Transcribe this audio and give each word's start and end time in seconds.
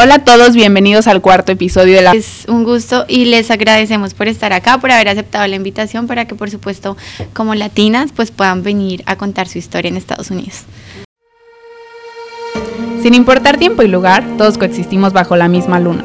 Hola 0.00 0.14
a 0.14 0.18
todos, 0.20 0.54
bienvenidos 0.54 1.08
al 1.08 1.20
cuarto 1.20 1.50
episodio 1.50 1.96
de 1.96 2.02
la... 2.02 2.12
Es 2.12 2.44
un 2.46 2.62
gusto 2.62 3.04
y 3.08 3.24
les 3.24 3.50
agradecemos 3.50 4.14
por 4.14 4.28
estar 4.28 4.52
acá, 4.52 4.78
por 4.78 4.92
haber 4.92 5.08
aceptado 5.08 5.44
la 5.48 5.56
invitación 5.56 6.06
para 6.06 6.24
que 6.24 6.36
por 6.36 6.50
supuesto 6.50 6.96
como 7.32 7.56
latinas 7.56 8.12
pues 8.14 8.30
puedan 8.30 8.62
venir 8.62 9.02
a 9.06 9.16
contar 9.16 9.48
su 9.48 9.58
historia 9.58 9.88
en 9.88 9.96
Estados 9.96 10.30
Unidos. 10.30 10.66
Sin 13.02 13.12
importar 13.14 13.56
tiempo 13.56 13.82
y 13.82 13.88
lugar, 13.88 14.22
todos 14.38 14.56
coexistimos 14.56 15.12
bajo 15.12 15.34
la 15.34 15.48
misma 15.48 15.80
luna. 15.80 16.04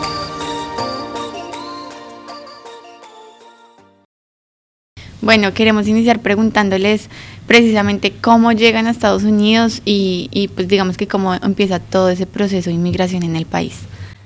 Bueno, 5.31 5.53
queremos 5.53 5.87
iniciar 5.87 6.19
preguntándoles 6.19 7.09
precisamente 7.47 8.11
cómo 8.11 8.51
llegan 8.51 8.85
a 8.85 8.89
Estados 8.89 9.23
Unidos 9.23 9.81
y, 9.85 10.49
pues 10.55 10.67
digamos 10.67 10.97
que 10.97 11.07
cómo 11.07 11.33
empieza 11.35 11.79
todo 11.79 12.09
ese 12.09 12.27
proceso 12.27 12.69
de 12.69 12.75
inmigración 12.75 13.23
en 13.23 13.37
el 13.37 13.45
país. 13.45 13.85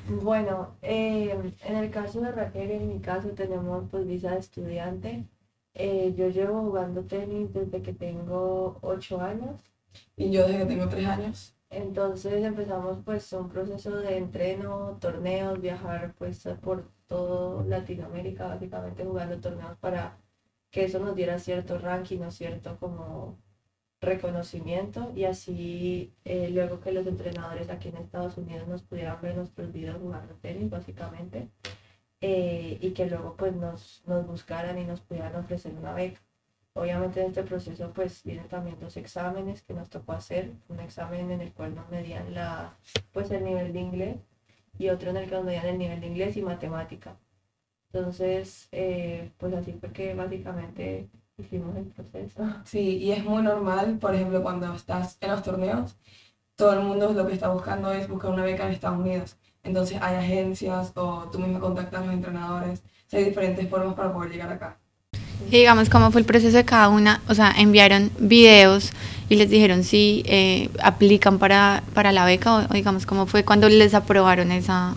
Bueno, 0.09 0.72
eh, 0.81 1.38
en 1.64 1.76
el 1.78 1.91
caso 1.91 2.22
de 2.22 2.31
Raquel, 2.31 2.72
en 2.72 2.88
mi 2.88 3.00
caso 3.02 3.30
tenemos 3.36 3.84
pues 3.91 4.08
visa 4.08 4.31
de 4.31 4.40
estudiante. 4.40 5.23
Eh, 5.76 6.16
yo 6.18 6.30
llevo 6.30 6.64
jugando 6.64 7.04
tenis 7.04 7.53
desde 7.53 7.84
que 7.84 7.94
tengo 7.94 8.80
8 8.81 9.22
años. 9.22 9.62
Y 10.17 10.31
yo 10.31 10.48
desde 10.48 10.58
que 10.58 10.66
tengo 10.66 10.89
3 10.89 11.06
años. 11.06 11.56
Entonces 11.70 12.44
empezamos 12.44 12.98
pues 13.06 13.31
un 13.31 13.50
proceso 13.50 13.95
de 13.98 14.17
entreno, 14.17 14.98
torneos, 15.00 15.61
viajar 15.61 16.16
pues 16.17 16.42
por 16.64 16.89
todo 17.06 17.64
Latinoamérica 17.67 18.48
básicamente 18.48 19.03
jugando 19.03 19.38
torneos 19.38 19.78
para 19.80 20.17
que 20.76 20.84
eso 20.84 21.00
nos 21.00 21.16
diera 21.16 21.40
cierto 21.40 21.80
ranking 21.80 22.20
o 22.20 22.31
cierto 22.31 22.78
como 22.81 23.38
reconocimiento 24.02 25.14
y 25.16 25.23
así 25.23 26.14
eh, 26.26 26.50
luego 26.50 26.82
que 26.82 26.92
los 26.92 27.08
entrenadores 27.08 27.70
aquí 27.70 27.88
en 27.88 27.95
Estados 27.95 28.38
Unidos 28.38 28.67
nos 28.67 28.82
pudieran 28.84 29.22
ver 29.22 29.38
nuestros 29.38 29.72
videos 29.72 30.02
jugando 30.02 30.34
tenis 30.42 30.70
básicamente 30.70 31.48
eh, 32.20 32.78
y 32.82 32.92
que 32.92 33.06
luego 33.06 33.38
pues 33.38 33.56
nos, 33.56 34.04
nos 34.06 34.28
buscaran 34.28 34.78
y 34.78 34.84
nos 34.84 35.00
pudieran 35.00 35.34
ofrecer 35.38 35.73
una 35.76 35.94
beca. 35.94 36.20
Obviamente 36.73 37.22
en 37.22 37.28
este 37.28 37.44
proceso 37.44 37.94
pues 37.94 38.22
vienen 38.26 38.50
también 38.50 38.78
dos 38.82 38.98
exámenes 38.98 39.62
que 39.62 39.73
nos 39.73 39.89
tocó 39.89 40.12
hacer, 40.12 40.52
un 40.67 40.82
examen 40.82 41.32
en 41.32 41.39
el 41.39 41.54
cual 41.54 41.73
nos 41.73 41.89
medían 41.89 42.34
la, 42.34 42.76
pues 43.14 43.32
el 43.32 43.45
nivel 43.45 43.72
de 43.72 43.80
inglés 43.80 44.17
y 44.78 44.89
otro 44.89 45.12
en 45.12 45.16
el 45.16 45.30
que 45.30 45.36
nos 45.36 45.45
medían 45.45 45.67
el 45.67 45.78
nivel 45.78 46.02
de 46.02 46.08
inglés 46.08 46.36
y 46.36 46.42
matemática. 46.42 47.16
Entonces, 47.96 48.68
eh, 48.74 49.32
pues 49.38 49.54
así 49.54 49.72
fue 49.80 49.90
que 49.94 50.14
básicamente 50.14 51.08
hicimos 51.38 51.78
el 51.78 51.86
proceso. 51.86 52.44
Sí, 52.66 52.98
y 52.98 53.14
es 53.14 53.24
muy 53.24 53.42
normal, 53.42 54.00
por 54.00 54.14
ejemplo, 54.14 54.44
cuando 54.44 54.74
estás 54.76 55.18
en 55.22 55.32
los 55.32 55.42
torneos, 55.42 55.96
todo 56.58 56.73
el 56.73 56.82
mundo 56.82 57.14
lo 57.14 57.26
que 57.26 57.34
está 57.34 57.48
buscando 57.48 57.94
es 57.94 58.10
buscar 58.10 58.32
una 58.32 58.44
beca 58.44 58.66
en 58.66 58.73
Estados 58.73 59.00
Unidos. 59.00 59.38
Entonces 59.64 59.98
hay 60.02 60.16
agencias 60.18 60.92
o 60.96 61.30
tú 61.32 61.40
mismo 61.40 61.62
contactas 61.62 62.02
a 62.02 62.06
los 62.06 62.14
entrenadores. 62.14 62.84
hay 63.14 63.23
diferentes 63.23 63.70
formas 63.70 63.96
para 63.96 64.14
poder 64.14 64.32
llegar 64.32 64.52
acá. 64.52 64.78
Y 65.48 65.58
digamos, 65.58 65.90
¿cómo 65.90 66.12
fue 66.12 66.20
el 66.20 66.28
proceso 66.28 66.58
de 66.58 66.66
cada 66.66 66.90
una? 66.90 67.22
O 67.30 67.34
sea, 67.34 67.54
enviaron 67.58 68.12
videos 68.20 68.92
y 69.30 69.38
les 69.38 69.50
dijeron 69.50 69.86
si 69.86 70.22
eh, 70.26 70.70
aplican 70.84 71.40
para, 71.40 71.82
para 71.94 72.12
la 72.12 72.26
beca 72.26 72.56
o 72.56 72.73
digamos, 72.73 73.06
¿cómo 73.06 73.26
fue 73.26 73.46
cuando 73.46 73.70
les 73.70 73.94
aprobaron 73.94 74.52
esa, 74.52 74.95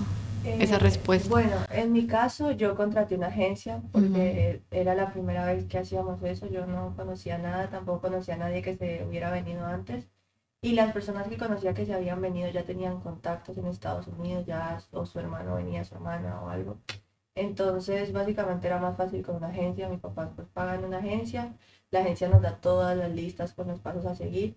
esa 0.60 0.76
eh, 0.76 0.78
respuesta? 0.78 1.28
Bueno, 1.28 1.56
en 1.70 1.92
mi 1.92 2.06
caso 2.06 2.50
yo 2.52 2.74
contraté 2.76 3.14
una 3.14 3.28
agencia 3.28 3.82
porque 3.92 4.62
era 4.70 4.94
la 4.94 5.12
primera 5.12 5.44
vez 5.46 5.66
que 5.66 5.78
hacíamos 5.78 6.22
eso, 6.22 6.48
yo 6.48 6.66
no 6.66 6.94
conocía 6.96 7.38
nada, 7.38 7.68
tampoco 7.70 8.02
conocía 8.02 8.34
a 8.34 8.38
nadie 8.38 8.62
que 8.62 8.76
se 8.76 9.04
hubiera 9.04 9.30
venido 9.30 9.64
antes 9.66 10.08
y 10.60 10.72
las 10.72 10.92
personas 10.92 11.28
que 11.28 11.38
conocía 11.38 11.74
que 11.74 11.86
se 11.86 11.94
habían 11.94 12.20
venido 12.20 12.50
ya 12.50 12.64
tenían 12.64 13.00
contactos 13.00 13.56
en 13.58 13.66
Estados 13.66 14.08
Unidos, 14.08 14.44
ya 14.46 14.82
o 14.92 15.06
su 15.06 15.18
hermano 15.20 15.54
venía, 15.54 15.84
su 15.84 15.94
hermana 15.94 16.42
o 16.42 16.48
algo. 16.48 16.78
Entonces 17.34 18.12
básicamente 18.12 18.66
era 18.66 18.78
más 18.78 18.96
fácil 18.96 19.22
con 19.24 19.36
una 19.36 19.48
agencia, 19.48 19.88
mis 19.88 20.00
papás 20.00 20.30
pues 20.34 20.48
pagan 20.48 20.84
una 20.84 20.98
agencia, 20.98 21.54
la 21.90 22.00
agencia 22.00 22.28
nos 22.28 22.42
da 22.42 22.60
todas 22.60 22.96
las 22.96 23.10
listas 23.12 23.54
con 23.54 23.68
los 23.68 23.80
pasos 23.80 24.06
a 24.06 24.14
seguir. 24.16 24.56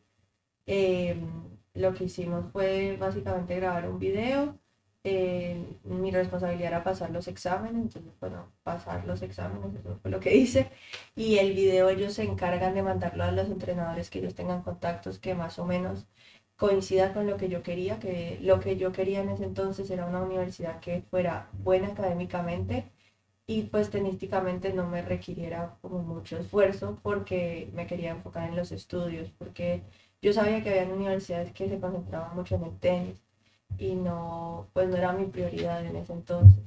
Em, 0.65 1.59
lo 1.73 1.93
que 1.93 2.05
hicimos 2.05 2.51
fue 2.51 2.97
básicamente 2.99 3.55
grabar 3.55 3.89
un 3.89 3.99
video 3.99 4.57
eh, 5.03 5.79
mi 5.83 6.11
responsabilidad 6.11 6.67
era 6.69 6.83
pasar 6.83 7.09
los 7.11 7.27
exámenes, 7.27 7.81
entonces, 7.81 8.13
bueno, 8.19 8.51
pasar 8.63 9.05
los 9.07 9.21
exámenes, 9.21 9.73
eso 9.75 9.97
fue 10.01 10.11
lo 10.11 10.19
que 10.19 10.35
hice. 10.35 10.71
Y 11.15 11.37
el 11.39 11.53
video 11.53 11.89
ellos 11.89 12.13
se 12.13 12.23
encargan 12.23 12.75
de 12.75 12.83
mandarlo 12.83 13.23
a 13.23 13.31
los 13.31 13.47
entrenadores 13.49 14.09
que 14.09 14.19
ellos 14.19 14.35
tengan 14.35 14.61
contactos 14.63 15.19
que 15.19 15.35
más 15.35 15.59
o 15.59 15.65
menos 15.65 16.07
coincidan 16.55 17.13
con 17.13 17.27
lo 17.27 17.37
que 17.37 17.49
yo 17.49 17.63
quería, 17.63 17.99
que 17.99 18.37
lo 18.41 18.59
que 18.59 18.77
yo 18.77 18.91
quería 18.91 19.21
en 19.21 19.29
ese 19.29 19.45
entonces 19.45 19.89
era 19.89 20.05
una 20.05 20.21
universidad 20.21 20.79
que 20.79 21.01
fuera 21.09 21.49
buena 21.53 21.87
académicamente 21.89 22.91
y 23.47 23.63
pues 23.63 23.89
tenísticamente 23.89 24.73
no 24.73 24.87
me 24.87 25.01
requiriera 25.01 25.77
como 25.81 25.99
mucho 26.03 26.37
esfuerzo 26.37 26.99
porque 27.03 27.69
me 27.73 27.87
quería 27.87 28.11
enfocar 28.11 28.49
en 28.49 28.55
los 28.55 28.71
estudios, 28.71 29.29
porque 29.37 29.83
yo 30.21 30.33
sabía 30.33 30.63
que 30.63 30.69
había 30.79 30.93
universidades 30.93 31.51
que 31.53 31.67
se 31.69 31.79
concentraban 31.79 32.35
mucho 32.35 32.55
en 32.55 32.63
el 32.65 32.79
tenis 32.79 33.21
y 33.77 33.95
no, 33.95 34.67
pues 34.73 34.87
no 34.87 34.97
era 34.97 35.13
mi 35.13 35.25
prioridad 35.25 35.85
en 35.85 35.95
ese 35.95 36.13
entonces. 36.13 36.63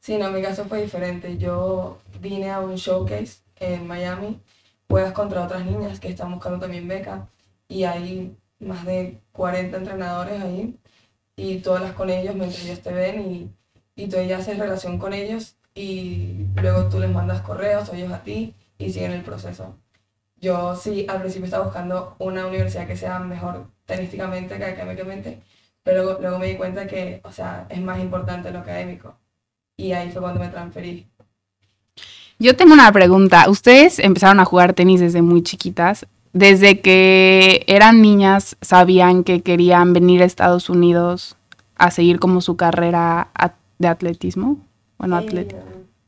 Sí, 0.00 0.18
no, 0.18 0.30
mi 0.30 0.42
caso 0.42 0.64
fue 0.66 0.82
diferente. 0.82 1.36
Yo 1.38 1.98
vine 2.20 2.50
a 2.50 2.60
un 2.60 2.76
showcase 2.76 3.38
en 3.56 3.86
Miami, 3.86 4.40
juegas 4.88 5.12
contra 5.12 5.44
otras 5.44 5.64
niñas 5.66 6.00
que 6.00 6.08
están 6.08 6.32
buscando 6.32 6.60
también 6.60 6.86
beca 6.88 7.28
y 7.68 7.84
hay 7.84 8.36
más 8.60 8.84
de 8.86 9.20
40 9.32 9.76
entrenadores 9.76 10.40
ahí 10.42 10.78
y 11.36 11.58
tú 11.58 11.72
hablas 11.74 11.92
con 11.94 12.10
ellos 12.10 12.34
mientras 12.34 12.64
ellos 12.64 12.80
te 12.80 12.92
ven 12.92 13.20
y, 13.20 13.50
y 13.96 14.08
tú 14.08 14.16
ya 14.22 14.38
haces 14.38 14.58
relación 14.58 14.98
con 14.98 15.12
ellos 15.12 15.56
y 15.74 16.46
luego 16.56 16.88
tú 16.88 16.98
les 17.00 17.10
mandas 17.10 17.42
correos 17.42 17.88
o 17.88 17.94
ellos 17.94 18.12
a 18.12 18.22
ti 18.22 18.54
y 18.78 18.92
siguen 18.92 19.12
el 19.12 19.22
proceso. 19.22 19.76
Yo 20.40 20.76
sí, 20.76 21.06
al 21.08 21.20
principio 21.20 21.46
estaba 21.46 21.64
buscando 21.64 22.16
una 22.18 22.46
universidad 22.46 22.86
que 22.86 22.96
sea 22.96 23.18
mejor 23.18 23.68
tenísticamente 23.86 24.58
que 24.58 24.64
académicamente, 24.64 25.42
pero 25.86 26.18
luego, 26.20 26.40
me 26.40 26.48
di 26.48 26.56
cuenta 26.56 26.88
que, 26.88 27.20
o 27.22 27.30
sea, 27.30 27.64
es 27.68 27.80
más 27.80 28.00
importante 28.00 28.50
lo 28.50 28.58
académico. 28.58 29.14
Y 29.76 29.92
ahí 29.92 30.10
fue 30.10 30.20
cuando 30.20 30.40
me 30.40 30.48
transferí. 30.48 31.06
Yo 32.40 32.56
tengo 32.56 32.74
una 32.74 32.90
pregunta. 32.90 33.48
Ustedes 33.48 34.00
empezaron 34.00 34.40
a 34.40 34.44
jugar 34.44 34.74
tenis 34.74 34.98
desde 34.98 35.22
muy 35.22 35.44
chiquitas. 35.44 36.04
Desde 36.32 36.80
que 36.80 37.62
eran 37.68 38.02
niñas, 38.02 38.56
¿sabían 38.62 39.22
que 39.22 39.42
querían 39.42 39.92
venir 39.92 40.22
a 40.22 40.24
Estados 40.24 40.68
Unidos 40.68 41.36
a 41.76 41.92
seguir 41.92 42.18
como 42.18 42.40
su 42.40 42.56
carrera 42.56 43.30
de 43.78 43.86
atletismo? 43.86 44.58
Bueno, 44.98 45.20
eh, 45.20 45.24
atleta. 45.24 45.56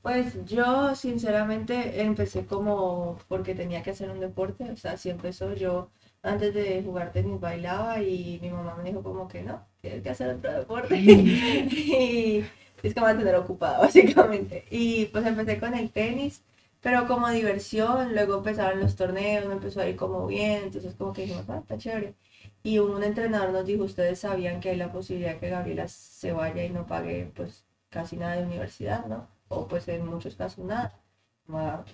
Pues 0.02 0.44
yo 0.44 0.96
sinceramente 0.96 2.02
empecé 2.02 2.46
como 2.46 3.16
porque 3.28 3.54
tenía 3.54 3.84
que 3.84 3.90
hacer 3.92 4.10
un 4.10 4.18
deporte, 4.18 4.68
o 4.72 4.76
sea, 4.76 4.96
si 4.96 5.08
empezó 5.08 5.54
yo 5.54 5.88
antes 6.22 6.54
de 6.54 6.82
jugar 6.82 7.12
tenis 7.12 7.40
bailaba 7.40 8.02
y 8.02 8.38
mi 8.42 8.50
mamá 8.50 8.76
me 8.76 8.84
dijo 8.84 9.02
como 9.02 9.28
que 9.28 9.42
no, 9.42 9.64
tienes 9.80 10.02
que 10.02 10.10
hacer 10.10 10.30
otro 10.36 10.52
deporte. 10.52 10.96
y 10.98 12.44
es 12.82 12.94
que 12.94 13.00
me 13.00 13.06
va 13.06 13.12
a 13.12 13.18
tener 13.18 13.34
ocupada 13.36 13.78
básicamente. 13.80 14.64
Y 14.70 15.06
pues 15.06 15.26
empecé 15.26 15.58
con 15.58 15.74
el 15.74 15.90
tenis, 15.90 16.42
pero 16.80 17.06
como 17.06 17.28
diversión, 17.30 18.14
luego 18.14 18.38
empezaron 18.38 18.80
los 18.80 18.96
torneos, 18.96 19.46
me 19.46 19.54
empezó 19.54 19.80
a 19.80 19.88
ir 19.88 19.96
como 19.96 20.26
bien, 20.26 20.64
entonces 20.64 20.94
como 20.94 21.12
que 21.12 21.22
dijimos, 21.22 21.48
ah, 21.48 21.58
está 21.58 21.78
chévere. 21.78 22.14
Y 22.62 22.78
un 22.78 23.02
entrenador 23.02 23.52
nos 23.52 23.66
dijo, 23.66 23.84
ustedes 23.84 24.20
sabían 24.20 24.60
que 24.60 24.70
hay 24.70 24.76
la 24.76 24.92
posibilidad 24.92 25.38
que 25.38 25.50
Gabriela 25.50 25.88
se 25.88 26.32
vaya 26.32 26.64
y 26.64 26.70
no 26.70 26.86
pague 26.86 27.30
pues 27.34 27.64
casi 27.90 28.16
nada 28.16 28.36
de 28.36 28.44
universidad, 28.44 29.06
¿no? 29.06 29.28
O 29.48 29.66
pues 29.68 29.88
en 29.88 30.06
muchos 30.06 30.34
casos 30.36 30.64
nada. 30.64 30.92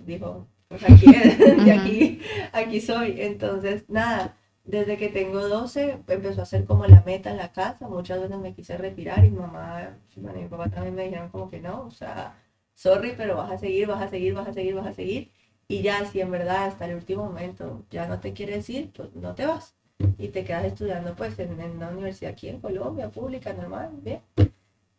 dijo, 0.05 0.47
pues 0.67 0.83
aquí, 0.83 1.05
aquí, 1.71 2.21
aquí 2.51 2.81
soy. 2.81 3.21
Entonces, 3.21 3.85
nada, 3.89 4.35
desde 4.65 4.97
que 4.97 5.09
tengo 5.09 5.47
12 5.47 5.99
empezó 6.07 6.41
a 6.41 6.45
ser 6.45 6.65
como 6.65 6.85
la 6.87 7.03
meta 7.05 7.29
en 7.31 7.37
la 7.37 7.51
casa. 7.51 7.87
Muchas 7.87 8.21
veces 8.21 8.37
me 8.37 8.53
quise 8.53 8.77
retirar 8.77 9.23
y 9.25 9.31
mamá, 9.31 9.97
bueno, 10.15 10.39
y 10.39 10.43
mi 10.43 10.49
papá 10.49 10.69
también 10.69 10.95
me 10.95 11.03
dijeron 11.03 11.29
como 11.29 11.49
que 11.49 11.61
no, 11.61 11.83
o 11.85 11.91
sea, 11.91 12.35
sorry, 12.73 13.13
pero 13.15 13.37
vas 13.37 13.51
a 13.51 13.57
seguir, 13.57 13.87
vas 13.87 14.01
a 14.01 14.09
seguir, 14.09 14.33
vas 14.33 14.47
a 14.47 14.53
seguir, 14.53 14.75
vas 14.75 14.87
a 14.87 14.93
seguir. 14.93 15.31
Y 15.67 15.81
ya, 15.81 16.05
si 16.05 16.21
en 16.21 16.31
verdad 16.31 16.65
hasta 16.65 16.85
el 16.85 16.95
último 16.95 17.25
momento 17.25 17.85
ya 17.89 18.07
no 18.07 18.19
te 18.19 18.33
quieres 18.33 18.69
ir, 18.69 18.91
pues 18.91 19.15
no 19.15 19.33
te 19.35 19.45
vas. 19.45 19.75
Y 20.17 20.29
te 20.29 20.43
quedas 20.43 20.65
estudiando 20.65 21.15
pues 21.15 21.39
en, 21.39 21.53
una 21.53 21.89
universidad 21.89 22.33
aquí 22.33 22.49
en 22.49 22.59
Colombia, 22.59 23.09
pública, 23.09 23.53
normal, 23.53 23.91
bien. 24.01 24.21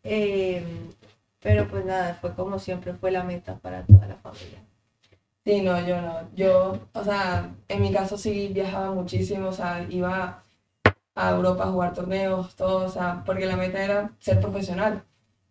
Em, 0.03 0.63
pero 1.41 1.67
pues 1.67 1.85
nada, 1.85 2.15
fue 2.15 2.33
como 2.35 2.59
siempre 2.59 2.93
fue 2.93 3.11
la 3.11 3.23
meta 3.23 3.57
para 3.59 3.85
toda 3.85 4.07
la 4.07 4.15
familia. 4.15 4.59
Sí, 5.47 5.61
no, 5.61 5.79
yo 5.87 6.01
no. 6.01 6.29
Yo, 6.35 6.77
o 6.93 7.03
sea, 7.05 7.55
en 7.69 7.81
mi 7.81 7.93
caso 7.93 8.17
sí 8.17 8.49
viajaba 8.53 8.93
muchísimo, 8.93 9.47
o 9.47 9.53
sea, 9.53 9.87
iba 9.89 10.43
a 11.15 11.31
Europa 11.31 11.65
a 11.65 11.71
jugar 11.71 11.93
torneos, 11.93 12.55
todo, 12.55 12.85
o 12.85 12.89
sea, 12.89 13.23
porque 13.25 13.45
la 13.45 13.57
meta 13.57 13.83
era 13.83 14.13
ser 14.19 14.41
profesional. 14.41 15.05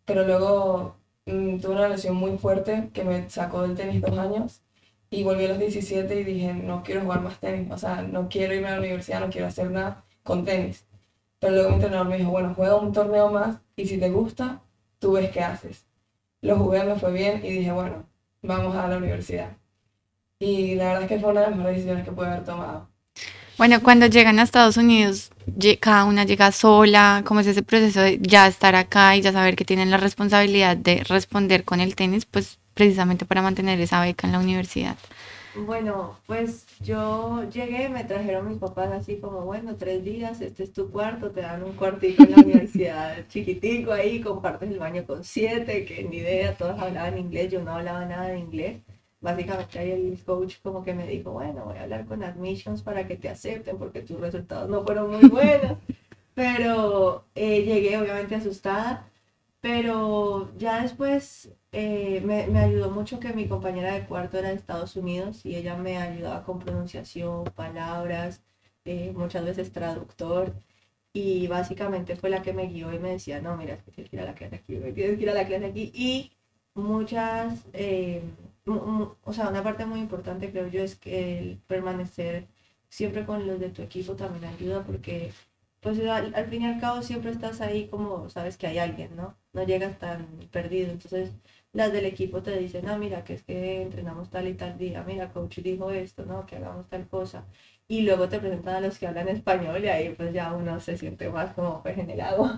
Pero 0.05 0.27
luego 0.27 0.97
mm, 1.27 1.61
tuve 1.61 1.75
una 1.77 1.89
lesión 1.89 2.17
muy 2.17 2.39
fuerte 2.39 2.91
que 2.95 3.05
me 3.05 3.31
sacó 3.31 3.63
del 3.63 3.77
tenis 3.77 4.03
dos 4.03 4.19
años 4.19 4.63
y 5.11 5.25
volví 5.25 5.47
a 5.47 5.49
los 5.51 5.59
17 5.59 6.21
y 6.21 6.25
dije, 6.25 6.55
no 6.55 6.83
quiero 6.85 7.03
jugar 7.03 7.23
más 7.23 7.41
tenis, 7.41 7.71
o 7.73 7.79
sea, 7.79 8.03
no 8.03 8.29
quiero 8.29 8.55
irme 8.55 8.69
a 8.69 8.73
la 8.73 8.81
universidad, 8.81 9.21
no 9.21 9.31
quiero 9.31 9.49
hacer 9.49 9.71
nada 9.71 10.05
con 10.25 10.45
tenis. 10.45 10.87
Pero 11.41 11.55
luego 11.55 11.71
mi 11.71 11.77
entrenador 11.77 12.09
me 12.09 12.19
dijo, 12.19 12.31
bueno, 12.33 12.55
juega 12.57 12.77
un 12.77 12.93
torneo 12.93 13.31
más 13.31 13.59
y 13.77 13.87
si 13.87 13.99
te 13.99 14.11
gusta, 14.11 14.63
tú 15.01 15.13
ves 15.15 15.31
qué 15.31 15.43
haces. 15.43 15.87
Lo 16.43 16.59
jugué, 16.59 16.85
me 16.85 16.97
fue 16.97 17.13
bien 17.13 17.45
y 17.45 17.51
dije, 17.51 17.73
bueno, 17.73 18.07
vamos 18.43 18.77
a 18.77 18.89
la 18.89 18.99
universidad. 18.99 19.57
Y 20.39 20.75
la 20.75 20.87
verdad 20.87 21.03
es 21.03 21.09
que 21.09 21.19
fue 21.19 21.31
una 21.31 21.41
de 21.41 21.47
las 21.47 21.57
mejores 21.57 21.77
decisiones 21.77 22.05
que 22.05 22.13
pude 22.13 22.27
haber 22.27 22.45
tomado. 22.45 22.89
Bueno, 23.59 23.83
cuando 23.83 24.07
llegan 24.07 24.39
a 24.39 24.43
Estados 24.43 24.77
Unidos, 24.77 25.31
cada 25.81 26.05
una 26.05 26.25
llega 26.25 26.53
sola, 26.53 27.23
¿cómo 27.25 27.41
es 27.41 27.47
ese 27.47 27.63
proceso 27.63 28.01
de 28.03 28.19
ya 28.21 28.47
estar 28.47 28.75
acá 28.75 29.17
y 29.17 29.23
ya 29.23 29.33
saber 29.33 29.57
que 29.57 29.65
tienen 29.65 29.91
la 29.91 29.97
responsabilidad 29.97 30.77
de 30.77 31.03
responder 31.05 31.65
con 31.65 31.81
el 31.81 31.97
tenis, 31.97 32.27
pues 32.27 32.59
precisamente 32.75 33.25
para 33.25 33.41
mantener 33.41 33.81
esa 33.81 34.03
beca 34.03 34.27
en 34.27 34.35
la 34.35 34.41
universidad? 34.41 34.97
Bueno, 35.55 36.21
pues 36.27 36.67
yo 36.81 37.49
llegué, 37.49 37.89
me 37.89 38.05
trajeron 38.05 38.47
mis 38.47 38.59
papás 38.59 38.93
así 38.93 39.19
como, 39.21 39.41
bueno, 39.47 39.77
tres 39.77 40.05
días, 40.05 40.43
este 40.43 40.65
es 40.65 40.73
tu 40.75 40.91
cuarto, 40.91 41.31
te 41.31 41.41
dan 41.41 41.63
un 41.63 41.73
cuartico 41.73 42.25
en 42.25 42.33
la 42.33 42.43
universidad 42.43 43.27
chiquitico 43.29 43.93
ahí, 43.93 44.21
compartes 44.21 44.71
el 44.71 44.79
baño 44.79 45.07
con 45.07 45.25
siete, 45.25 45.87
que 45.87 46.05
ni 46.05 46.19
idea, 46.19 46.55
todos 46.59 46.79
hablaban 46.79 47.17
inglés, 47.17 47.51
yo 47.51 47.63
no 47.63 47.73
hablaba 47.73 48.05
nada 48.05 48.27
de 48.29 48.39
inglés. 48.39 48.83
Básicamente 49.21 49.79
ahí 49.79 49.91
el 49.93 50.23
coach 50.25 50.57
como 50.63 50.85
que 50.85 50.95
me 50.95 51.07
dijo, 51.07 51.33
bueno, 51.33 51.65
voy 51.67 51.77
a 51.79 51.83
hablar 51.85 52.07
con 52.07 52.23
admissions 52.23 52.83
para 52.83 53.07
que 53.07 53.17
te 53.17 53.29
acepten 53.29 53.79
porque 53.79 54.03
tus 54.03 54.21
resultados 54.21 54.69
no 54.71 54.85
fueron 54.85 55.11
muy 55.11 55.27
buenos. 55.27 55.79
Pero 56.35 57.25
eh, 57.35 57.63
llegué 57.65 57.99
obviamente 57.99 58.35
asustada, 58.37 59.09
pero 59.61 60.53
ya 60.59 60.83
después 60.83 61.51
eh, 61.73 62.21
me, 62.25 62.47
me 62.49 62.61
ayudó 62.61 62.91
mucho 62.91 63.21
que 63.21 63.33
mi 63.33 63.49
compañera 63.49 63.95
de 63.95 64.07
cuarto 64.07 64.39
era 64.39 64.51
de 64.51 64.55
Estados 64.57 64.97
Unidos 64.97 65.45
y 65.47 65.57
ella 65.57 65.77
me 65.77 65.99
ayudaba 65.99 66.45
con 66.45 66.59
pronunciación, 66.61 67.45
palabras, 67.57 68.43
eh, 68.85 69.13
muchas 69.17 69.45
veces 69.45 69.73
traductor. 69.73 70.55
Y 71.13 71.47
básicamente 71.49 72.17
fue 72.17 72.31
la 72.31 72.43
que 72.43 72.53
me 72.53 72.67
guió 72.69 72.93
y 72.93 72.99
me 72.99 73.11
decía, 73.13 73.41
no, 73.41 73.57
mira, 73.57 73.77
tienes 73.79 74.11
que 74.11 74.17
ir 74.17 74.23
a 74.23 74.27
la 74.27 74.35
clase 74.35 74.57
aquí, 74.57 74.77
tienes 74.77 74.95
que 75.19 75.23
ir 75.23 75.31
a 75.31 75.35
la 75.35 75.47
clase 75.47 75.65
aquí. 75.67 75.91
Y 75.95 76.33
muchas, 76.75 77.65
mu- 77.75 78.21
mu- 78.21 78.56
o 78.67 79.33
sea, 79.33 79.49
una 79.49 79.63
parte 79.63 79.87
muy 79.87 80.01
importante 80.01 80.51
creo 80.51 80.69
yo 80.69 80.83
es 80.83 80.97
que 80.97 81.39
el 81.39 81.59
permanecer 81.67 82.49
siempre 82.89 83.25
con 83.27 83.47
los 83.47 83.61
de 83.61 83.71
tu 83.71 83.83
equipo 83.83 84.17
también 84.17 84.45
ayuda 84.45 84.85
porque 84.85 85.33
pues 85.81 85.99
al, 86.01 86.35
al 86.35 86.47
fin 86.49 86.63
y 86.63 86.67
al 86.67 86.81
cabo 86.81 87.03
siempre 87.03 87.31
estás 87.31 87.61
ahí 87.61 87.89
como 87.89 88.29
sabes 88.31 88.57
que 88.57 88.67
hay 88.67 88.79
alguien, 88.79 89.15
¿no? 89.17 89.37
No 89.53 89.63
llegas 89.65 89.99
tan 89.99 90.27
perdido. 90.51 90.91
Entonces 90.91 91.33
las 91.73 91.93
del 91.93 92.07
equipo 92.07 92.43
te 92.43 92.59
dicen, 92.59 92.89
ah, 92.89 92.99
mira, 92.99 93.23
que 93.25 93.35
es 93.35 93.43
que 93.45 93.83
entrenamos 93.83 94.31
tal 94.31 94.49
y 94.49 94.55
tal 94.55 94.79
día, 94.79 95.05
mira, 95.07 95.33
coach 95.33 95.59
dijo 95.59 95.91
esto, 95.91 96.25
¿no? 96.27 96.45
Que 96.47 96.57
hagamos 96.57 96.89
tal 96.89 97.07
cosa. 97.09 97.47
Y 97.89 98.03
luego 98.03 98.29
te 98.29 98.41
presentan 98.41 98.77
a 98.77 98.81
los 98.81 98.99
que 98.99 99.07
hablan 99.07 99.29
español 99.29 99.85
y 99.85 99.89
ahí 99.89 100.11
pues 100.15 100.33
ya 100.35 100.53
uno 100.53 100.81
se 100.81 100.99
siente 100.99 101.29
más 101.31 101.55
como 101.55 101.83
en 101.85 102.11
el 102.11 102.21
agua. 102.21 102.57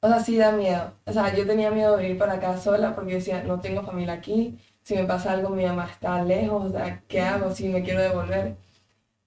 O 0.00 0.08
sea, 0.08 0.20
sí 0.20 0.36
da 0.36 0.52
miedo. 0.52 0.92
O 1.06 1.12
sea, 1.12 1.34
yo 1.34 1.46
tenía 1.46 1.70
miedo 1.70 1.96
de 1.96 2.02
venir 2.02 2.18
para 2.18 2.34
acá 2.34 2.56
sola 2.58 2.94
porque 2.94 3.14
decía, 3.14 3.42
no 3.42 3.60
tengo 3.60 3.82
familia 3.82 4.12
aquí. 4.14 4.58
Si 4.86 4.94
me 4.94 5.02
pasa 5.02 5.32
algo, 5.32 5.50
mi 5.50 5.64
mamá 5.64 5.88
está 5.90 6.22
lejos. 6.22 6.66
O 6.66 6.70
sea, 6.70 7.02
¿qué 7.08 7.20
hago 7.20 7.52
si 7.52 7.68
me 7.68 7.82
quiero 7.82 8.00
devolver? 8.00 8.56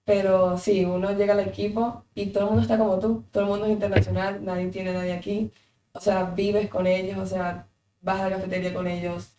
Pero 0.05 0.57
sí, 0.57 0.85
uno 0.85 1.11
llega 1.11 1.33
al 1.33 1.41
equipo 1.41 2.05
y 2.15 2.27
todo 2.27 2.45
el 2.45 2.49
mundo 2.51 2.61
está 2.61 2.77
como 2.77 2.97
tú. 2.97 3.25
Todo 3.29 3.43
el 3.43 3.49
mundo 3.49 3.65
es 3.65 3.73
internacional, 3.73 4.39
nadie 4.45 4.67
tiene 4.69 4.93
nadie 4.93 5.11
aquí. 5.11 5.51
O 5.91 5.99
sea, 5.99 6.23
vives 6.23 6.69
con 6.69 6.87
ellos, 6.87 7.17
o 7.17 7.25
sea, 7.25 7.67
vas 8.01 8.21
a 8.21 8.29
la 8.29 8.37
cafetería 8.37 8.73
con 8.73 8.87
ellos, 8.87 9.33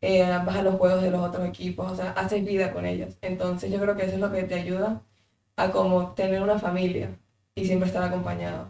eh, 0.00 0.22
vas 0.44 0.56
a 0.56 0.62
los 0.62 0.74
juegos 0.74 1.02
de 1.02 1.12
los 1.12 1.22
otros 1.22 1.46
equipos, 1.48 1.92
o 1.92 1.94
sea, 1.94 2.10
haces 2.12 2.44
vida 2.44 2.72
con 2.72 2.84
ellos. 2.84 3.14
Entonces 3.22 3.70
yo 3.70 3.78
creo 3.80 3.96
que 3.96 4.06
eso 4.06 4.14
es 4.14 4.20
lo 4.20 4.32
que 4.32 4.42
te 4.42 4.56
ayuda 4.56 5.02
a 5.54 5.70
como 5.70 6.14
tener 6.14 6.42
una 6.42 6.58
familia 6.58 7.10
y 7.54 7.66
siempre 7.66 7.86
estar 7.86 8.02
acompañado. 8.02 8.66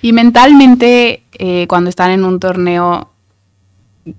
Y 0.00 0.14
mentalmente, 0.14 1.22
eh, 1.38 1.66
cuando 1.68 1.90
están 1.90 2.12
en 2.12 2.24
un 2.24 2.40
torneo, 2.40 3.10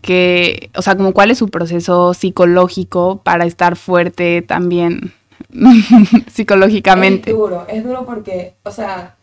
que, 0.02 0.70
o 0.76 0.82
sea, 0.82 0.96
como 0.96 1.14
cuál 1.14 1.32
es 1.32 1.38
su 1.38 1.50
proceso 1.50 2.14
psicológico 2.14 3.22
para 3.24 3.46
estar 3.46 3.76
fuerte 3.76 4.42
también 4.42 5.14
psicológicamente. 6.32 7.32
Es 7.32 7.38
duro, 7.38 7.66
es 7.68 7.84
duro 7.84 8.06
porque, 8.06 8.56
o 8.64 8.72
sea, 8.72 9.16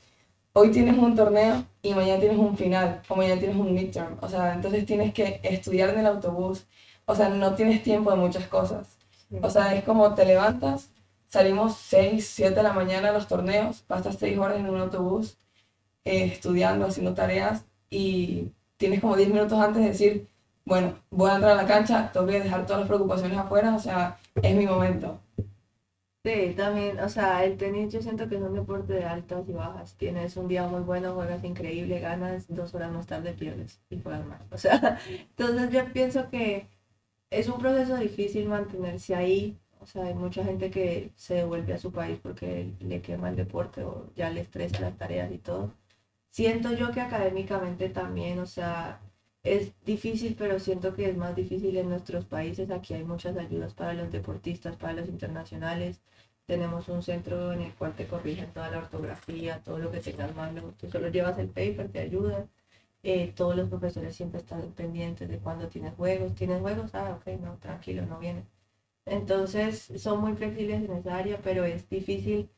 hoy 0.53 0.71
tienes 0.71 0.97
un 0.97 1.15
torneo 1.15 1.65
y 1.83 1.95
mañana 1.95 2.21
tienes 2.21 2.39
un 2.39 2.57
final 2.57 3.03
o 3.09 3.17
mañana 3.17 3.39
tienes 3.39 3.57
un 3.57 3.75
midterm. 3.75 4.17
O 4.21 4.29
sea, 4.29 4.55
entonces 4.55 4.87
tienes 4.87 5.13
que 5.13 5.41
estudiar 5.43 5.91
en 5.91 6.01
el 6.01 6.07
autobús. 6.07 6.67
O 7.05 7.15
sea, 7.15 7.29
no 7.29 7.55
tienes 7.55 7.83
tiempo 7.83 8.11
de 8.11 8.17
muchas 8.17 8.47
cosas. 8.49 8.97
O 9.43 9.51
sea, 9.51 9.75
es 9.75 9.85
como 9.85 10.15
te 10.15 10.25
levantas, 10.25 10.91
salimos 11.29 11.77
6, 11.77 12.27
7 12.27 12.55
de 12.55 12.63
la 12.63 12.73
mañana 12.73 13.11
a 13.11 13.13
los 13.13 13.27
torneos, 13.27 13.83
pasas 13.83 14.17
6 14.19 14.39
horas 14.39 14.59
en 14.59 14.71
un 14.71 14.81
autobús 14.81 15.37
eh, 16.05 16.25
estudiando, 16.33 16.87
haciendo 16.87 17.15
tareas 17.15 17.65
y 17.91 18.53
tienes 18.77 19.01
como 19.01 19.17
10 19.17 19.31
minutos 19.31 19.59
antes 19.59 19.83
de 19.83 19.89
decir, 19.89 20.29
bueno, 20.65 20.99
voy 21.11 21.31
a 21.31 21.35
entrar 21.37 21.53
a 21.53 21.63
la 21.63 21.67
cancha, 21.67 22.11
tengo 22.13 22.27
que 22.27 22.41
dejar 22.41 22.65
todas 22.65 22.81
las 22.81 22.89
preocupaciones 22.89 23.39
afuera, 23.39 23.75
o 23.75 23.79
sea, 23.79 24.19
es 24.43 24.55
mi 24.57 24.67
momento. 24.67 25.21
Sí, 26.25 26.55
también, 26.57 26.99
o 27.01 27.09
sea, 27.11 27.45
el 27.45 27.59
tenis 27.59 27.93
yo 27.93 28.01
siento 28.01 28.27
que 28.29 28.37
es 28.37 28.41
un 28.41 28.55
deporte 28.55 28.95
de 28.95 29.05
altas 29.05 29.47
y 29.47 29.53
bajas. 29.53 29.95
Tienes 29.97 30.37
un 30.39 30.49
día 30.49 30.67
muy 30.67 30.81
bueno, 30.81 31.13
juegas 31.13 31.45
increíble, 31.45 32.01
ganas, 32.01 32.47
dos 32.49 32.75
horas 32.75 32.91
más 32.91 33.07
tarde 33.07 33.35
pierdes 33.35 33.79
y 33.91 34.01
juegas 34.01 34.25
más. 34.27 34.41
O 34.51 34.57
sea, 34.57 34.99
entonces 35.37 35.71
yo 35.71 35.93
pienso 35.93 36.31
que 36.31 36.67
es 37.31 37.49
un 37.49 37.59
proceso 37.59 37.97
difícil 37.97 38.49
mantenerse 38.49 39.15
ahí. 39.15 39.59
O 39.81 39.87
sea, 39.87 40.05
hay 40.05 40.15
mucha 40.15 40.43
gente 40.45 40.71
que 40.71 41.13
se 41.17 41.35
devuelve 41.35 41.75
a 41.75 41.79
su 41.79 41.93
país 41.93 42.19
porque 42.23 42.73
le 42.81 43.03
quema 43.03 43.29
el 43.29 43.37
deporte 43.37 43.85
o 43.85 44.11
ya 44.17 44.31
le 44.31 44.41
estresa 44.41 44.81
las 44.81 44.97
tareas 44.97 45.31
y 45.33 45.39
todo. 45.39 45.75
Siento 46.31 46.73
yo 46.73 46.91
que 46.93 47.01
académicamente 47.03 47.91
también, 47.91 48.39
o 48.41 48.47
sea, 48.47 49.01
es 49.45 49.73
difícil, 49.85 50.35
pero 50.39 50.59
siento 50.59 50.95
que 50.95 51.09
es 51.11 51.17
más 51.17 51.37
difícil 51.37 51.77
en 51.77 51.89
nuestros 51.91 52.25
países. 52.25 52.71
Aquí 52.71 52.95
hay 52.95 53.05
muchas 53.05 53.37
ayudas 53.37 53.75
para 53.75 53.95
los 53.95 54.11
deportistas, 54.11 54.77
para 54.77 54.95
los 54.95 55.09
internacionales. 55.09 56.01
Tenemos 56.47 56.89
un 56.89 57.03
centro 57.03 57.53
en 57.53 57.61
el 57.63 57.75
cual 57.75 57.95
te 57.95 58.07
corrigen 58.07 58.53
toda 58.53 58.71
la 58.71 58.79
ortografía, 58.79 59.63
todo 59.63 59.79
lo 59.79 59.91
que 59.93 60.01
tengas 60.01 60.35
malo. 60.35 60.75
Tú 60.79 60.91
solo 60.91 61.09
llevas 61.09 61.39
el 61.39 61.49
paper, 61.49 61.91
te 61.93 62.01
ayudan. 62.01 62.51
Eh, 63.03 63.33
todos 63.37 63.57
los 63.57 63.69
profesores 63.69 64.17
siempre 64.17 64.41
están 64.41 64.73
pendientes 64.73 65.29
de 65.29 65.39
cuando 65.39 65.69
tienes 65.69 65.95
juegos. 65.95 66.35
¿Tienes 66.35 66.61
juegos? 66.61 66.95
Ah, 66.95 67.19
ok, 67.21 67.29
no, 67.41 67.57
tranquilo, 67.59 68.07
no 68.07 68.19
viene. 68.19 68.45
Entonces, 69.07 69.93
son 69.99 70.21
muy 70.21 70.35
flexibles 70.35 70.83
en 70.85 70.93
esa 70.93 71.17
área, 71.17 71.41
pero 71.43 71.65
es 71.65 71.89
difícil 71.89 72.51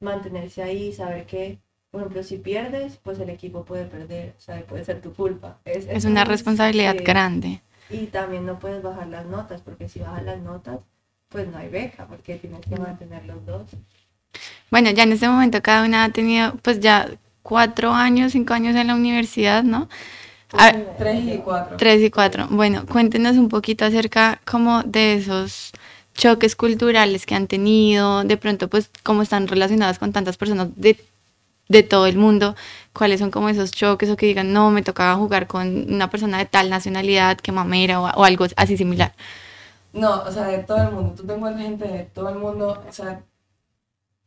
mantenerse 0.00 0.62
ahí 0.62 0.92
saber 0.92 1.26
que, 1.26 1.60
por 1.94 2.02
ejemplo, 2.02 2.24
si 2.24 2.38
pierdes, 2.38 2.98
pues 3.04 3.20
el 3.20 3.30
equipo 3.30 3.64
puede 3.64 3.84
perder, 3.84 4.34
o 4.36 4.40
sea, 4.40 4.60
puede 4.66 4.84
ser 4.84 5.00
tu 5.00 5.14
culpa. 5.14 5.58
Es, 5.64 5.86
Es 5.88 6.04
una 6.04 6.24
responsabilidad 6.24 6.96
grande. 7.00 7.62
Y 7.88 8.06
también 8.06 8.44
no 8.44 8.58
puedes 8.58 8.82
bajar 8.82 9.06
las 9.06 9.26
notas, 9.26 9.60
porque 9.60 9.88
si 9.88 10.00
bajas 10.00 10.24
las 10.24 10.40
notas, 10.40 10.80
pues 11.28 11.46
no 11.46 11.56
hay 11.56 11.68
beca, 11.68 12.08
porque 12.08 12.34
tienes 12.34 12.62
que 12.66 12.76
mantener 12.76 13.24
los 13.26 13.46
dos. 13.46 13.62
Bueno, 14.72 14.90
ya 14.90 15.04
en 15.04 15.12
este 15.12 15.28
momento 15.28 15.62
cada 15.62 15.84
una 15.86 16.02
ha 16.02 16.08
tenido 16.08 16.56
pues 16.62 16.80
ya 16.80 17.08
cuatro 17.44 17.92
años, 17.92 18.32
cinco 18.32 18.54
años 18.54 18.74
en 18.74 18.88
la 18.88 18.96
universidad, 18.96 19.62
¿no? 19.62 19.88
A- 20.52 20.72
Tres 20.98 21.24
y 21.26 21.38
cuatro. 21.38 21.76
Tres 21.76 22.02
y 22.02 22.10
cuatro. 22.10 22.48
Bueno, 22.50 22.86
cuéntenos 22.86 23.36
un 23.36 23.48
poquito 23.48 23.84
acerca 23.84 24.40
como 24.44 24.82
de 24.82 25.14
esos 25.14 25.70
choques 26.14 26.56
culturales 26.56 27.24
que 27.24 27.36
han 27.36 27.46
tenido, 27.46 28.24
de 28.24 28.36
pronto 28.36 28.66
pues 28.68 28.90
cómo 29.04 29.22
están 29.22 29.46
relacionadas 29.46 30.00
con 30.00 30.12
tantas 30.12 30.36
personas 30.36 30.68
de, 30.74 30.96
de 31.68 31.82
todo 31.82 32.06
el 32.06 32.16
mundo, 32.18 32.54
cuáles 32.92 33.20
son 33.20 33.30
como 33.30 33.48
esos 33.48 33.72
choques 33.72 34.10
o 34.10 34.16
que 34.16 34.26
digan, 34.26 34.52
no, 34.52 34.70
me 34.70 34.82
tocaba 34.82 35.14
jugar 35.16 35.46
con 35.46 35.92
una 35.92 36.10
persona 36.10 36.38
de 36.38 36.46
tal 36.46 36.70
nacionalidad, 36.70 37.38
que 37.38 37.52
mamera 37.52 38.00
o, 38.00 38.04
o 38.20 38.24
algo 38.24 38.46
así 38.56 38.76
similar. 38.76 39.14
No, 39.92 40.22
o 40.22 40.30
sea, 40.32 40.44
de 40.48 40.58
todo 40.64 40.78
el 40.82 40.90
mundo. 40.92 41.14
Tú 41.16 41.26
te 41.26 41.34
encuentras 41.34 41.64
gente 41.66 41.86
de 41.88 42.04
todo 42.04 42.28
el 42.30 42.38
mundo. 42.38 42.82
O 42.88 42.92
sea, 42.92 43.24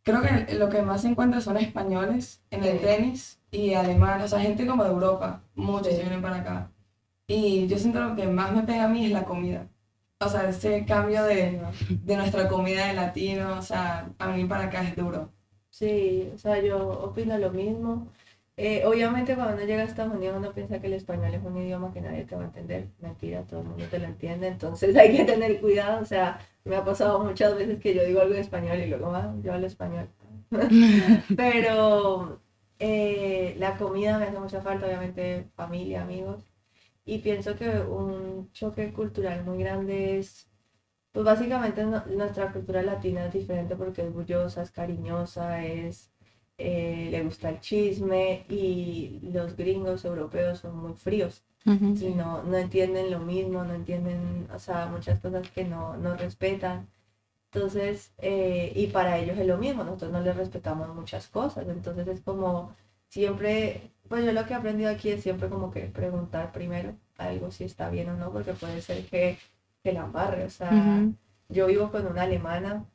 creo 0.03 0.21
que 0.21 0.53
lo 0.55 0.69
que 0.69 0.81
más 0.81 1.01
se 1.01 1.09
encuentra 1.09 1.41
son 1.41 1.57
españoles 1.57 2.41
en 2.51 2.63
el 2.63 2.79
Sí. 2.79 2.85
tenis 2.85 3.39
y 3.51 3.73
alemanes. 3.73 4.25
O 4.25 4.27
sea, 4.29 4.39
gente 4.39 4.65
como 4.65 4.83
de 4.83 4.89
Europa. 4.91 5.41
Muchos 5.55 5.93
Sí. 5.93 5.99
vienen 6.01 6.21
para 6.21 6.37
acá. 6.37 6.71
Y 7.27 7.67
yo 7.67 7.77
siento 7.77 7.99
lo 8.01 8.15
que 8.15 8.27
más 8.27 8.53
me 8.53 8.63
pega 8.63 8.85
a 8.85 8.87
mí 8.87 9.05
es 9.05 9.11
la 9.11 9.25
comida. 9.25 9.67
O 10.19 10.29
sea, 10.29 10.49
ese 10.49 10.85
cambio 10.85 11.23
de, 11.25 11.61
de 11.89 12.17
nuestra 12.17 12.47
comida 12.47 12.87
de 12.87 12.93
latino. 12.93 13.57
O 13.57 13.61
sea, 13.61 14.09
a 14.19 14.27
mí 14.29 14.45
para 14.45 14.65
acá 14.65 14.83
es 14.83 14.95
duro. 14.95 15.31
Sí, 15.77 16.31
o 16.33 16.37
sea, 16.37 16.59
yo 16.61 16.77
opino 16.89 17.37
lo 17.37 17.51
mismo. 17.51 18.11
Eh, 18.57 18.83
obviamente 18.85 19.35
cuando 19.35 19.53
uno 19.55 19.65
llega 19.65 19.83
a 19.83 19.85
Estados 19.85 20.13
Unidos 20.15 20.37
uno 20.37 20.51
piensa 20.51 20.81
que 20.81 20.87
el 20.87 20.93
español 20.93 21.31
es 21.35 21.43
un 21.43 21.55
idioma 21.57 21.93
que 21.93 22.01
nadie 22.01 22.25
te 22.25 22.35
va 22.35 22.43
a 22.43 22.45
entender. 22.45 22.89
Mentira, 22.99 23.43
todo 23.45 23.59
el 23.61 23.67
mundo 23.67 23.85
te 23.89 23.99
lo 23.99 24.05
entiende, 24.05 24.47
entonces 24.47 24.95
hay 24.97 25.15
que 25.15 25.25
tener 25.25 25.61
cuidado. 25.61 26.01
O 26.01 26.05
sea, 26.05 26.39
me 26.63 26.75
ha 26.75 26.83
pasado 26.83 27.23
muchas 27.23 27.55
veces 27.55 27.79
que 27.79 27.93
yo 27.93 28.03
digo 28.03 28.21
algo 28.21 28.33
en 28.33 28.41
español 28.41 28.79
y 28.79 28.87
luego, 28.87 29.13
ah, 29.15 29.35
yo 29.43 29.53
hablo 29.53 29.67
español. 29.67 30.09
Pero 31.37 32.41
eh, 32.79 33.55
la 33.59 33.77
comida 33.77 34.17
me 34.17 34.25
hace 34.25 34.39
mucha 34.39 34.61
falta, 34.61 34.87
obviamente 34.87 35.47
familia, 35.55 36.01
amigos. 36.03 36.43
Y 37.05 37.19
pienso 37.19 37.55
que 37.55 37.69
un 37.69 38.51
choque 38.53 38.93
cultural 38.93 39.43
muy 39.45 39.59
grande 39.59 40.19
es, 40.19 40.49
pues 41.11 41.25
básicamente 41.25 41.83
no- 41.85 42.05
nuestra 42.07 42.51
cultura 42.51 42.81
latina 42.81 43.25
es 43.27 43.33
diferente 43.33 43.75
porque 43.75 44.03
es 44.03 44.13
bullosa, 44.13 44.61
es 44.63 44.71
cariñosa, 44.71 45.63
es 45.65 46.11
eh, 46.57 47.09
le 47.11 47.23
gusta 47.23 47.49
el 47.49 47.59
chisme 47.59 48.45
y 48.49 49.19
los 49.33 49.55
gringos 49.55 50.05
europeos 50.05 50.59
son 50.59 50.77
muy 50.77 50.93
fríos. 50.93 51.43
Y 51.99 52.09
no, 52.13 52.43
no 52.43 52.57
entienden 52.57 53.11
lo 53.11 53.19
mismo, 53.19 53.63
no 53.63 53.73
entienden, 53.73 54.47
o 54.53 54.59
sea, 54.59 54.87
muchas 54.87 55.19
cosas 55.19 55.49
que 55.51 55.63
no, 55.65 55.97
no 55.97 56.15
respetan. 56.17 56.87
Entonces, 57.51 58.13
eh, 58.19 58.71
y 58.75 58.87
para 58.87 59.17
ellos 59.17 59.37
es 59.37 59.47
lo 59.47 59.57
mismo, 59.57 59.83
nosotros 59.83 60.11
no 60.11 60.21
les 60.21 60.35
respetamos 60.35 60.93
muchas 60.93 61.27
cosas, 61.27 61.67
entonces 61.67 62.07
es 62.07 62.21
como 62.21 62.75
siempre, 63.07 63.91
pues 64.09 64.25
yo 64.25 64.31
lo 64.33 64.45
que 64.45 64.53
he 64.53 64.55
aprendido 64.57 64.91
aquí 64.91 65.09
es 65.09 65.23
siempre 65.23 65.49
como 65.49 65.71
que 65.71 65.81
preguntar 65.87 66.51
primero 66.51 66.95
algo 67.17 67.49
si 67.51 67.63
está 67.63 67.89
bien 67.89 68.09
o 68.09 68.17
no, 68.17 68.31
porque 68.31 68.53
puede 68.53 68.81
ser 68.81 69.05
que, 69.07 69.37
que 69.83 69.93
la 69.93 70.01
embarre, 70.01 70.43
o 70.45 70.49
sea, 70.49 70.71
yo 71.49 71.67
vivo 71.67 71.91
con 71.91 72.05
una 72.07 72.23
alemana 72.23 72.85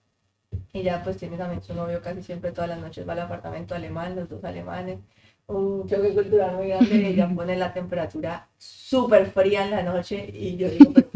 ella 0.73 1.03
pues 1.05 1.17
tiene 1.17 1.37
también 1.37 1.62
su 1.62 1.75
novio 1.75 2.01
casi 2.03 2.23
siempre 2.23 2.53
todas 2.53 2.71
las 2.71 2.81
noches 2.81 3.07
va 3.07 3.12
al 3.12 3.21
apartamento 3.21 3.75
alemán, 3.75 4.17
los 4.17 4.29
dos 4.29 4.45
alemanes. 4.45 4.99
Un 5.47 5.87
choque 5.89 6.15
cultural 6.15 6.57
muy 6.57 6.69
grande, 6.69 7.09
ella 7.09 7.29
pone 7.35 7.57
la 7.57 7.75
temperatura 7.75 8.49
súper 8.57 9.27
fría 9.31 9.65
en 9.65 9.71
la 9.73 9.83
noche 9.83 10.31
y 10.33 10.57
yo 10.57 10.71
digo, 10.71 10.93
¿pero 10.95 11.09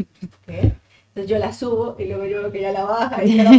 qué? 0.45 0.73
Entonces 1.07 1.31
yo 1.31 1.39
la 1.39 1.51
subo 1.51 1.95
y 1.97 2.05
luego 2.05 2.25
yo 2.25 2.41
veo 2.41 2.51
que 2.51 2.59
ella 2.59 2.73
la 2.73 2.83
baja 2.83 3.23
y 3.23 3.39
ella 3.39 3.51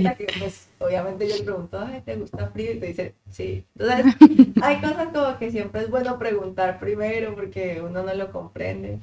la 0.00 0.14
que 0.16 0.26
pues 0.38 0.68
obviamente 0.80 1.28
yo 1.28 1.36
le 1.36 1.44
pregunto, 1.44 1.78
Ay, 1.78 2.00
¿te 2.00 2.16
gusta 2.16 2.48
frío? 2.48 2.72
Y 2.72 2.80
te 2.80 2.86
dice, 2.86 3.14
sí. 3.30 3.64
Entonces 3.78 4.16
hay 4.60 4.80
cosas 4.80 5.08
como 5.12 5.38
que 5.38 5.52
siempre 5.52 5.82
es 5.82 5.90
bueno 5.90 6.18
preguntar 6.18 6.80
primero 6.80 7.34
porque 7.36 7.80
uno 7.80 8.02
no 8.02 8.14
lo 8.14 8.32
comprende. 8.32 8.98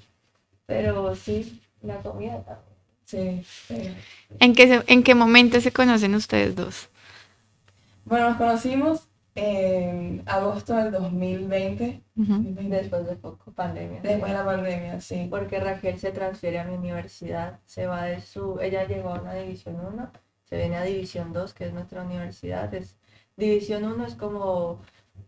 Pero 0.65 1.15
sí, 1.15 1.61
la 1.83 1.97
comida 1.97 2.43
también. 2.43 2.71
Sí, 3.05 3.43
sí. 3.67 3.93
¿En 4.39 4.53
qué, 4.55 4.67
se- 4.67 4.83
¿En 4.93 5.03
qué 5.03 5.15
momento 5.15 5.59
se 5.59 5.71
conocen 5.71 6.15
ustedes 6.15 6.55
dos? 6.55 6.89
Bueno, 8.05 8.29
nos 8.29 8.37
conocimos 8.37 9.07
en 9.35 10.23
agosto 10.25 10.75
del 10.75 10.91
2020, 10.91 12.01
Ujú. 12.17 12.43
Después 12.69 13.05
de 13.07 13.15
poco 13.15 13.51
pandemia. 13.51 14.01
después 14.01 14.31
de 14.31 14.37
la 14.37 14.45
pandemia, 14.45 14.99
sí. 15.01 15.27
porque 15.29 15.59
Raquel 15.59 15.97
se 15.99 16.11
transfiere 16.11 16.59
a 16.59 16.65
mi 16.65 16.75
universidad, 16.75 17.59
se 17.65 17.87
va 17.87 18.03
de 18.03 18.21
su, 18.21 18.59
ella 18.59 18.85
llegó 18.85 19.09
a 19.13 19.21
una 19.21 19.33
división 19.33 19.75
1, 19.79 20.11
se 20.45 20.57
viene 20.57 20.75
a 20.77 20.83
división 20.83 21.31
2, 21.31 21.53
que 21.53 21.65
es 21.67 21.73
nuestra 21.73 22.03
universidad, 22.03 22.73
es, 22.73 22.97
división 23.37 23.85
1 23.85 24.05
es 24.05 24.15
como 24.15 24.81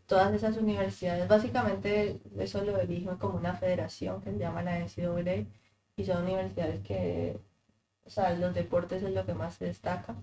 todas 0.05 0.33
esas 0.33 0.57
universidades, 0.57 1.27
básicamente 1.29 2.19
eso 2.37 2.63
lo 2.63 2.77
eligen 2.79 3.15
como 3.17 3.37
una 3.37 3.53
federación 3.55 4.21
que 4.21 4.31
se 4.31 4.37
llama 4.39 4.63
la 4.63 4.77
NCAA, 4.79 5.45
y 5.95 6.05
son 6.05 6.23
universidades 6.23 6.81
que, 6.81 7.39
o 8.05 8.09
sea, 8.09 8.33
los 8.35 8.53
deportes 8.53 9.03
es 9.03 9.13
lo 9.13 9.25
que 9.25 9.33
más 9.33 9.55
se 9.55 9.65
destaca. 9.65 10.15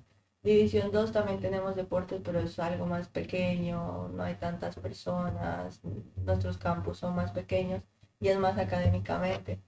División 0.43 0.91
2 0.91 1.13
también 1.13 1.41
tenemos 1.41 1.77
deportes, 1.77 2.21
pero 2.25 2.41
es 2.41 2.59
algo 2.59 2.87
más 2.87 3.09
pequeño, 3.09 4.09
no 4.09 4.23
hay 4.23 4.35
tantas 4.37 4.77
personas, 4.77 5.81
nuestros 6.17 6.57
campus 6.57 6.99
son 6.99 7.15
más 7.15 7.31
pequeños 7.33 7.83
y 8.21 8.29
es 8.29 8.39
más 8.39 8.59
académicamente. 8.59 9.61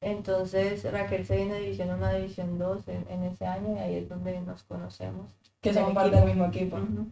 Entonces 0.00 0.84
Raquel 0.92 1.24
se 1.24 1.36
viene 1.36 1.54
a 1.54 1.58
División 1.58 1.90
1 1.90 2.06
a 2.06 2.12
División 2.12 2.58
2 2.58 2.86
en, 2.88 3.06
en 3.08 3.24
ese 3.24 3.46
año 3.46 3.76
y 3.76 3.78
ahí 3.78 3.94
es 3.96 4.08
donde 4.08 4.38
nos 4.42 4.62
conocemos. 4.62 5.30
Que 5.62 5.72
somos 5.72 5.94
parte 5.94 6.16
del 6.16 6.26
mismo 6.26 6.44
equipo. 6.44 6.76
Ujú. 6.76 7.08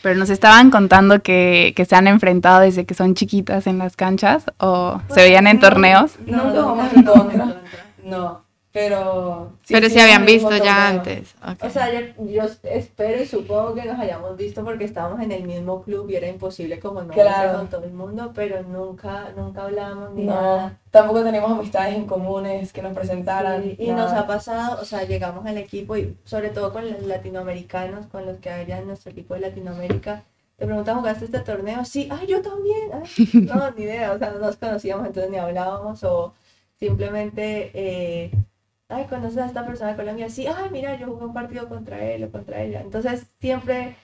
Pero 0.00 0.18
nos 0.18 0.30
estaban 0.30 0.70
contando 0.70 1.22
que, 1.22 1.72
que 1.76 1.84
se 1.84 1.94
han 1.94 2.06
enfrentado 2.06 2.60
desde 2.60 2.86
que 2.86 2.94
son 2.94 3.14
chiquitas 3.14 3.66
en 3.66 3.78
las 3.78 3.96
canchas 3.96 4.44
o 4.58 5.00
se 5.14 5.22
veían 5.22 5.46
en 5.46 5.56
no, 5.56 5.62
torneos. 5.62 6.12
No, 6.26 6.52
no, 6.52 6.88
no, 7.02 7.54
no. 8.04 8.51
Pero... 8.72 9.52
sí 9.64 9.74
Pero 9.74 9.86
si 9.88 9.98
estuvimos 9.98 10.02
habían 10.16 10.24
visto 10.26 10.56
ya 10.64 10.88
antes. 10.88 11.34
O 11.60 11.68
sea, 11.68 11.92
yo, 11.92 12.24
yo 12.24 12.44
espero 12.62 13.22
y 13.22 13.26
supongo 13.26 13.74
que 13.74 13.84
nos 13.84 13.98
hayamos 14.00 14.34
visto 14.36 14.64
porque 14.64 14.84
estábamos 14.84 15.20
en 15.20 15.30
el 15.30 15.44
mismo 15.44 15.82
club 15.82 16.08
y 16.08 16.16
era 16.16 16.26
imposible 16.26 16.80
como 16.80 17.02
no 17.02 17.12
Claro. 17.12 17.58
con 17.58 17.68
todo 17.68 17.84
el 17.84 17.92
mundo, 17.92 18.32
pero 18.34 18.62
nunca, 18.62 19.30
nunca 19.36 19.64
hablamos 19.64 20.12
ni 20.14 20.24
No, 20.24 20.32
nada. 20.34 20.78
tampoco 20.90 21.22
tenemos 21.22 21.50
amistades 21.52 21.94
en 21.96 22.06
comunes 22.06 22.72
que 22.72 22.80
nos 22.80 22.94
presentaran. 22.94 23.62
Sí, 23.62 23.76
y 23.78 23.88
nada. 23.88 24.04
nos 24.04 24.12
ha 24.14 24.26
pasado, 24.26 24.80
o 24.80 24.84
sea, 24.86 25.04
llegamos 25.04 25.44
al 25.44 25.58
equipo 25.58 25.96
y 25.98 26.16
sobre 26.24 26.48
todo 26.48 26.72
con 26.72 26.90
los 26.90 27.02
latinoamericanos, 27.02 28.06
con 28.06 28.24
los 28.24 28.38
que 28.38 28.48
había 28.50 28.78
en 28.78 28.86
nuestro 28.86 29.12
equipo 29.12 29.34
de 29.34 29.40
Latinoamérica, 29.40 30.22
te 30.56 30.64
preguntan, 30.64 30.96
¿jugaste 30.98 31.26
este 31.26 31.40
torneo? 31.40 31.84
Sí, 31.84 32.08
ay, 32.10 32.26
yo 32.26 32.40
también. 32.40 32.90
Ay, 32.94 33.28
no, 33.42 33.70
ni 33.72 33.82
idea, 33.82 34.12
o 34.12 34.18
sea, 34.18 34.30
no 34.30 34.38
nos 34.38 34.56
conocíamos, 34.56 35.06
entonces 35.06 35.30
ni 35.30 35.36
hablábamos 35.36 36.02
o 36.04 36.32
simplemente, 36.78 37.70
eh, 37.74 38.30
ay, 38.88 39.06
¿conoces 39.06 39.38
a 39.38 39.46
esta 39.46 39.66
persona 39.66 39.90
de 39.92 39.96
Colombia? 39.96 40.28
Sí, 40.30 40.46
ay, 40.46 40.70
mira, 40.70 40.96
yo 40.98 41.06
jugué 41.06 41.24
un 41.26 41.34
partido 41.34 41.68
contra 41.68 42.04
él 42.04 42.24
o 42.24 42.30
contra 42.30 42.62
ella. 42.62 42.80
Entonces 42.80 43.26
siempre 43.40 43.96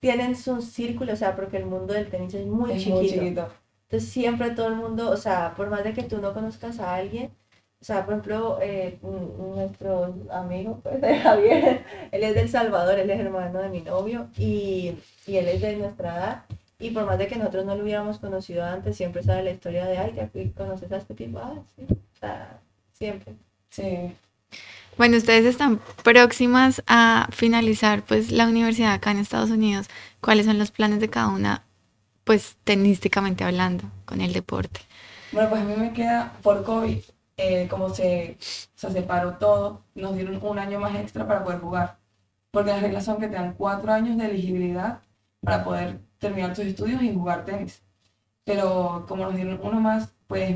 tienen 0.00 0.36
su 0.36 0.62
círculo, 0.62 1.12
o 1.12 1.16
sea, 1.16 1.36
porque 1.36 1.58
el 1.58 1.66
mundo 1.66 1.94
del 1.94 2.10
tenis 2.10 2.34
es 2.34 2.46
muy 2.46 2.72
Es 2.72 2.78
chiquito. 2.84 2.96
muy 2.96 3.06
chiquito. 3.08 3.48
Entonces 3.88 4.08
siempre 4.10 4.50
todo 4.52 4.68
el 4.68 4.76
mundo, 4.76 5.10
o 5.10 5.16
sea, 5.16 5.54
por 5.56 5.68
más 5.70 5.84
de 5.84 5.92
que 5.92 6.04
tú 6.04 6.18
no 6.18 6.32
conozcas 6.34 6.78
a 6.80 6.94
alguien, 6.94 7.32
o 7.80 7.84
sea, 7.84 8.04
por 8.04 8.14
ejemplo, 8.14 8.58
eh, 8.62 8.98
nuestro 9.02 10.14
amigo, 10.30 10.80
pues, 10.82 11.00
de 11.00 11.18
Javier, 11.18 11.84
él 12.12 12.22
es 12.24 12.34
del 12.34 12.48
Salvador, 12.48 12.98
él 12.98 13.10
es 13.10 13.20
hermano 13.20 13.60
de 13.60 13.68
mi 13.70 13.80
novio 13.82 14.28
y, 14.36 14.96
y 15.26 15.36
él 15.36 15.48
es 15.48 15.60
de 15.60 15.76
nuestra 15.76 16.16
edad. 16.16 16.44
Y 16.78 16.90
por 16.90 17.04
más 17.06 17.18
de 17.18 17.26
que 17.28 17.36
nosotros 17.36 17.66
no 17.66 17.74
lo 17.74 17.82
hubiéramos 17.82 18.18
conocido 18.18 18.64
antes, 18.64 18.96
siempre 18.96 19.22
sabe 19.22 19.42
la 19.42 19.50
historia 19.50 19.84
de, 19.86 19.98
ay, 19.98 20.12
¿te 20.32 20.52
conoces 20.52 20.90
a 20.92 20.96
este 20.98 21.14
tipo? 21.14 21.38
Ah, 21.38 21.54
sí, 21.76 21.86
o 21.90 22.16
sea, 22.18 22.60
siempre. 22.92 23.34
Sí. 23.70 24.12
Bueno, 24.96 25.16
ustedes 25.16 25.46
están 25.46 25.80
próximas 26.02 26.82
a 26.86 27.28
finalizar 27.32 28.02
pues 28.02 28.30
la 28.30 28.46
universidad 28.46 28.92
acá 28.92 29.12
en 29.12 29.18
Estados 29.18 29.50
Unidos. 29.50 29.88
¿Cuáles 30.20 30.46
son 30.46 30.58
los 30.58 30.70
planes 30.70 31.00
de 31.00 31.08
cada 31.08 31.28
una, 31.28 31.64
pues 32.24 32.56
tenísticamente 32.64 33.44
hablando, 33.44 33.84
con 34.04 34.20
el 34.20 34.32
deporte? 34.32 34.80
Bueno, 35.32 35.48
pues 35.48 35.62
a 35.62 35.64
mí 35.64 35.74
me 35.76 35.92
queda 35.92 36.34
por 36.42 36.64
COVID, 36.64 36.98
eh, 37.36 37.66
como 37.70 37.94
se, 37.94 38.36
se 38.40 38.90
separó 38.90 39.34
todo, 39.38 39.84
nos 39.94 40.14
dieron 40.14 40.38
un 40.42 40.58
año 40.58 40.80
más 40.80 40.94
extra 40.96 41.26
para 41.26 41.44
poder 41.44 41.60
jugar. 41.60 41.98
Porque 42.50 42.72
las 42.72 42.82
reglas 42.82 43.04
son 43.04 43.20
que 43.20 43.28
te 43.28 43.36
dan 43.36 43.54
cuatro 43.54 43.92
años 43.92 44.18
de 44.18 44.26
elegibilidad 44.26 45.00
para 45.40 45.64
poder 45.64 46.00
terminar 46.18 46.52
tus 46.52 46.66
estudios 46.66 47.02
y 47.02 47.14
jugar 47.14 47.44
tenis. 47.44 47.82
Pero 48.44 49.06
como 49.08 49.24
nos 49.24 49.36
dieron 49.36 49.60
uno 49.62 49.80
más, 49.80 50.12
pues 50.26 50.54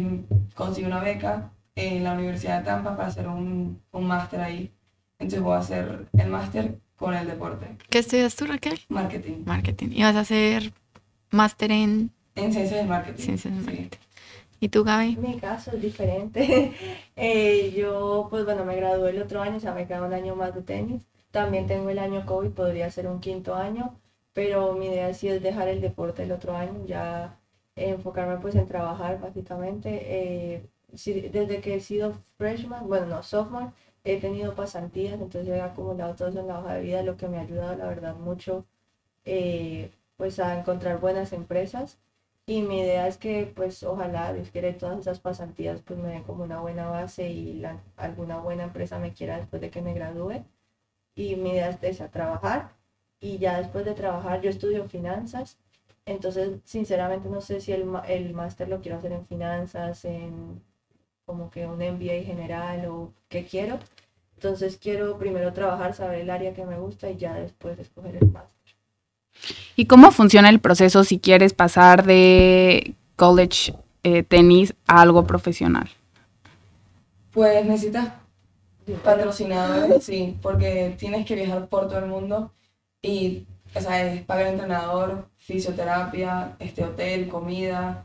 conseguí 0.55 0.87
una 0.87 1.01
beca 1.01 1.54
en 1.77 2.05
la 2.05 2.13
Universidad 2.15 2.61
de 2.61 2.65
Tampa 2.67 2.97
para 2.97 3.09
hacer 3.09 3.29
un, 3.29 3.81
un 3.93 4.07
máster 4.07 4.41
ahí. 4.41 4.73
Entonces 5.19 5.41
voy 5.43 5.55
a 5.55 5.59
hacer 5.59 6.07
el 6.13 6.29
máster 6.29 6.79
con 6.97 7.15
el 7.15 7.27
deporte, 7.27 7.77
¿Qué 7.91 7.99
estudias 7.99 8.37
tú, 8.37 8.47
Raquel? 8.47 8.79
marketing, 8.89 9.43
Marketing. 9.45 9.89
¿Y 9.93 10.03
vas 10.03 10.15
a 10.17 10.21
hacer 10.21 10.73
máster 11.31 11.73
en 11.73 12.11
en 12.37 12.53
ciencias 12.53 12.79
del 12.81 12.89
marketing. 12.89 13.23
ciencias 13.23 13.55
del 13.55 13.65
sí. 13.65 13.71
marketing? 13.71 13.99
¿Y 14.61 14.69
tú, 14.69 14.85
Gaby? 14.85 15.17
Mi 15.17 15.37
caso 15.39 15.73
es 15.73 15.83
diferente. 15.83 16.73
Eh, 17.17 17.73
yo, 17.77 18.27
pues 18.31 18.45
bueno, 18.45 18.65
me 18.65 18.75
gradué 18.75 19.11
el 19.11 19.23
otro 19.23 19.41
año, 19.41 19.57
o 19.57 19.61
sea, 19.61 19.73
me 19.73 19.87
queda 19.87 20.03
un 20.05 20.13
año 20.13 20.35
más 20.35 20.53
de 20.55 20.63
tenis. 20.63 21.03
También 21.31 21.67
tengo 21.69 21.91
el 21.91 21.99
año 22.01 22.27
COVID, 22.27 22.51
podría 22.51 22.91
ser 22.91 23.07
un 23.07 23.21
quinto 23.21 23.55
año, 23.55 23.95
pero 24.33 24.73
mi 24.75 24.87
idea 24.87 25.15
sí 25.15 25.29
es 25.29 25.41
dejar 25.43 25.69
el 25.69 25.81
deporte 25.81 26.25
el 26.25 26.33
otro 26.33 26.57
año, 26.57 26.85
ya 26.87 27.39
enfocarme 27.77 28.39
pues 28.39 28.55
en 28.57 28.67
trabajar 28.67 29.21
básicamente. 29.21 29.91
Eh, 30.07 30.67
desde 30.95 31.61
que 31.61 31.75
he 31.77 31.81
sido 31.81 32.15
freshman, 32.39 32.87
bueno, 32.89 33.07
no, 33.07 33.23
sophomore, 33.23 33.73
he 34.05 34.21
tenido 34.21 34.55
pasantías, 34.55 35.15
entonces 35.21 35.49
he 35.49 35.61
acumulado 35.61 36.15
todo 36.15 36.29
eso 36.29 36.41
en 36.41 36.49
la 36.49 36.61
hoja 36.61 36.75
de 36.75 36.83
vida, 36.83 37.03
lo 37.03 37.17
que 37.17 37.29
me 37.29 37.39
ha 37.39 37.43
ayudado, 37.43 37.77
la 37.77 37.87
verdad, 37.89 38.15
mucho 38.17 38.67
eh, 39.25 39.91
pues 40.17 40.39
a 40.41 40.59
encontrar 40.59 41.01
buenas 41.01 41.33
empresas. 41.33 41.99
Y 42.47 42.63
mi 42.63 42.81
idea 42.81 43.09
es 43.09 43.17
que, 43.19 43.47
pues, 43.57 43.83
ojalá, 43.85 44.33
Dios 44.35 44.51
quiera, 44.51 44.69
y 44.69 44.75
todas 44.75 45.01
esas 45.01 45.21
pasantías, 45.21 45.83
pues, 45.83 45.99
me 45.99 46.09
den 46.11 46.25
como 46.25 46.45
una 46.45 46.61
buena 46.61 46.89
base 46.91 47.31
y 47.31 47.55
la- 47.55 47.83
alguna 47.97 48.39
buena 48.39 48.65
empresa 48.65 48.99
me 48.99 49.13
quiera 49.15 49.39
después 49.39 49.63
de 49.63 49.71
que 49.71 49.83
me 49.83 49.95
gradúe. 49.95 50.45
Y 51.17 51.37
mi 51.37 51.51
idea 51.51 51.71
es 51.71 51.79
esa, 51.83 52.11
trabajar. 52.11 52.73
Y 53.21 53.39
ya 53.39 53.59
después 53.59 53.85
de 53.85 53.95
trabajar, 53.95 54.41
yo 54.43 54.51
estudio 54.51 54.89
finanzas. 54.89 55.59
Entonces, 56.07 56.61
sinceramente, 56.65 57.29
no 57.29 57.41
sé 57.41 57.61
si 57.61 57.73
el, 57.73 57.85
el 58.09 58.35
máster 58.35 58.69
lo 58.69 58.81
quiero 58.81 58.99
hacer 58.99 59.13
en 59.13 59.27
finanzas, 59.27 60.05
en 60.05 60.63
como 61.25 61.51
que 61.51 61.67
un 61.67 61.79
MBA 61.79 62.25
general 62.25 62.87
o 62.87 63.13
qué 63.29 63.45
quiero. 63.45 63.79
Entonces, 64.37 64.79
quiero 64.81 65.19
primero 65.19 65.53
trabajar, 65.53 65.95
saber 65.95 66.21
el 66.21 66.31
área 66.31 66.53
que 66.53 66.65
me 66.65 66.79
gusta 66.79 67.11
y 67.11 67.17
ya 67.17 67.35
después 67.35 67.79
escoger 67.79 68.17
el 68.17 68.31
máster. 68.31 68.55
¿Y 69.77 69.87
cómo 69.87 70.11
funciona 70.11 70.49
el 70.49 70.61
proceso 70.61 71.03
si 71.05 71.19
quieres 71.19 71.55
pasar 71.55 72.05
de 72.05 72.95
college 73.17 73.75
eh, 74.03 74.23
tenis 74.23 74.75
a 74.87 75.01
algo 75.01 75.27
profesional? 75.27 75.89
Pues 77.33 77.65
necesitas 77.65 78.13
patrocinadores, 79.03 80.05
sí, 80.05 80.37
porque 80.43 80.95
tienes 80.99 81.27
que 81.27 81.35
viajar 81.35 81.69
por 81.69 81.89
todo 81.89 81.99
el 81.99 82.07
mundo 82.07 82.53
y, 83.03 83.47
o 83.75 83.81
sea, 83.81 84.13
es 84.13 84.23
pagar 84.23 84.49
entrenador, 84.49 85.27
fisioterapia, 85.37 86.55
este 86.59 86.85
hotel, 86.85 87.29
comida, 87.29 88.05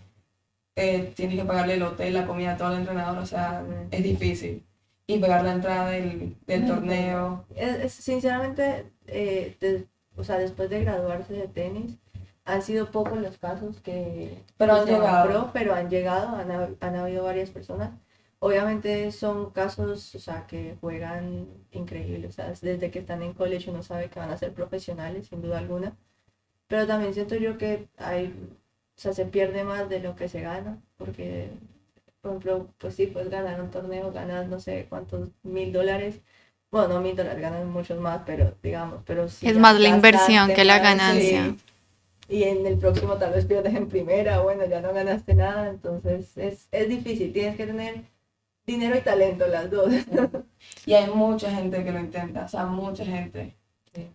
eh, 0.80 1.14
tienes 1.16 1.38
que 1.40 1.46
pagarle 1.46 1.76
el 1.76 1.84
hotel, 1.84 2.14
la 2.14 2.26
comida 2.28 2.54
a 2.54 2.58
todo 2.58 2.72
el 2.74 2.80
entrenador, 2.80 3.18
o 3.20 3.26
sea, 3.26 3.64
es 3.92 4.04
difícil. 4.04 4.64
Y 5.08 5.18
pagar 5.20 5.44
la 5.44 5.54
entrada 5.54 5.90
del, 5.90 6.36
del 6.46 6.68
torneo. 6.68 7.46
Sinceramente, 7.90 8.86
eh, 9.08 9.56
de- 9.60 9.88
o 10.16 10.24
sea, 10.24 10.38
después 10.38 10.70
de 10.70 10.82
graduarse 10.84 11.34
de 11.34 11.48
tenis, 11.48 11.98
han 12.46 12.62
sido 12.62 12.92
pocos 12.92 13.18
los 13.20 13.38
casos 13.38 13.80
que 13.82 14.44
Pero 14.58 14.74
han 14.74 14.86
llegado. 14.86 15.28
pro, 15.30 15.50
pero 15.54 15.74
han 15.76 15.90
llegado, 15.90 16.36
han, 16.36 16.78
han 16.80 16.96
habido 16.96 17.24
varias 17.24 17.50
personas. 17.52 17.92
Obviamente 18.40 19.12
son 19.12 19.52
casos, 19.52 20.16
o 20.16 20.20
sea, 20.20 20.48
que 20.48 20.76
juegan 20.80 21.48
increíbles, 21.72 22.30
o 22.30 22.32
sea, 22.34 22.54
desde 22.62 22.90
que 22.92 23.00
están 23.00 23.22
en 23.22 23.34
college 23.34 23.70
uno 23.70 23.84
sabe 23.84 24.10
que 24.10 24.20
van 24.20 24.32
a 24.32 24.38
ser 24.38 24.54
profesionales, 24.54 25.28
sin 25.28 25.42
duda 25.42 25.58
alguna. 25.60 25.96
Pero 26.68 26.88
también 26.88 27.14
siento 27.14 27.36
yo 27.36 27.58
que 27.58 27.88
hay, 27.98 28.34
o 29.00 29.02
sea, 29.02 29.14
se 29.14 29.26
pierde 29.26 29.64
más 29.64 29.88
de 29.88 30.02
lo 30.02 30.18
que 30.18 30.28
se 30.28 30.42
gana, 30.42 30.78
porque, 30.98 31.50
por 32.22 32.32
ejemplo, 32.32 32.68
pues 32.80 32.96
sí, 32.96 33.08
puedes 33.08 33.30
ganar 33.30 33.62
un 33.62 33.72
torneo, 33.72 34.12
ganas 34.12 34.50
no 34.50 34.60
sé 34.60 34.88
cuántos 34.90 35.30
mil 35.42 35.72
dólares. 35.72 36.20
Bueno, 36.70 36.96
no 36.96 37.02
mil 37.02 37.16
dólares, 37.16 37.42
ganas 37.42 37.66
muchos 37.66 37.98
más, 38.02 38.24
pero 38.26 38.56
digamos, 38.62 39.02
pero 39.06 39.30
si 39.30 39.48
Es 39.48 39.58
más 39.58 39.80
la 39.80 39.88
inversión 39.88 40.54
que 40.54 40.66
la 40.66 40.80
ganancia. 40.80 41.56
sí, 42.28 42.36
y 42.36 42.44
en 42.44 42.66
el 42.66 42.78
próximo 42.78 43.16
tal 43.16 43.32
vez 43.34 43.46
pierdes 43.46 43.74
en 43.74 43.88
primera, 43.88 44.42
bueno, 44.42 44.66
ya 44.66 44.82
no 44.82 44.94
ganaste 44.94 45.34
nada, 45.34 45.70
entonces 45.70 46.38
es, 46.38 46.68
es 46.72 46.90
difícil, 46.90 47.32
tienes 47.32 47.56
que 47.56 47.68
tener 47.68 48.04
dinero 48.68 48.98
y 48.98 49.02
talento, 49.02 49.48
las 49.48 49.72
dos. 49.72 49.94
Y 50.86 50.94
hay 50.94 51.10
mucha 51.10 51.50
gente 51.56 51.86
que 51.86 51.92
lo 51.94 52.00
intenta, 52.02 52.46
o 52.46 52.50
sea, 52.50 52.66
mucha 52.66 53.06
gente. 53.06 53.56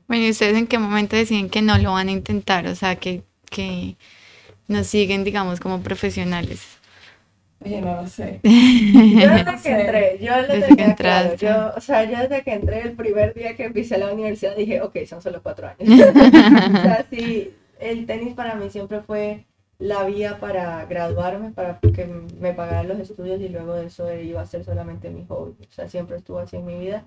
Bueno, 0.07 0.25
¿y 0.25 0.31
ustedes 0.31 0.57
en 0.57 0.67
qué 0.67 0.79
momento 0.79 1.17
deciden 1.17 1.49
que 1.51 1.63
no 1.63 1.79
lo 1.79 1.93
van 1.93 2.09
a 2.09 2.13
intentar? 2.13 2.67
O 2.67 2.75
sea, 2.75 2.97
que, 2.97 3.23
que 3.51 3.97
nos 4.69 4.87
siguen, 4.87 5.25
digamos, 5.25 5.61
como 5.61 5.81
profesionales. 5.81 6.79
Oye, 7.65 7.81
no 7.81 8.03
lo 8.03 8.07
sé. 8.07 8.41
Yo 8.45 9.31
desde 9.31 9.63
que 9.63 9.71
entré, 9.71 10.19
yo 10.21 10.37
lo 10.43 10.49
Desde 10.49 10.77
que 10.77 10.95
claro, 10.97 11.35
yo, 11.37 11.73
o 11.75 11.81
sea, 11.81 12.05
yo 12.05 12.19
desde 12.19 12.43
que 12.43 12.53
entré 12.53 12.83
el 12.83 12.93
primer 12.93 13.33
día 13.33 13.57
que 13.57 13.65
empecé 13.65 13.97
la 13.97 14.13
universidad 14.13 14.55
dije, 14.55 14.83
ok, 14.83 14.99
son 15.07 15.23
solo 15.23 15.43
cuatro 15.43 15.69
años. 15.69 15.79
o 16.09 16.83
sea, 16.83 17.07
sí, 17.09 17.55
el 17.81 18.05
tenis 18.07 18.35
para 18.35 18.55
mí 18.55 18.69
siempre 18.69 19.01
fue 19.01 19.47
la 19.79 20.05
vía 20.05 20.39
para 20.39 20.85
graduarme, 20.87 21.51
para 21.51 21.79
que 21.81 22.07
me 22.39 22.53
pagaran 22.53 22.89
los 22.89 22.99
estudios 22.99 23.41
y 23.41 23.49
luego 23.49 23.75
de 23.75 23.87
eso 23.87 24.13
iba 24.15 24.41
a 24.41 24.47
ser 24.47 24.65
solamente 24.65 25.11
mi 25.11 25.25
hobby. 25.27 25.55
O 25.69 25.73
sea, 25.73 25.89
siempre 25.89 26.17
estuvo 26.17 26.39
así 26.39 26.57
en 26.57 26.67
mi 26.67 26.79
vida. 26.79 27.05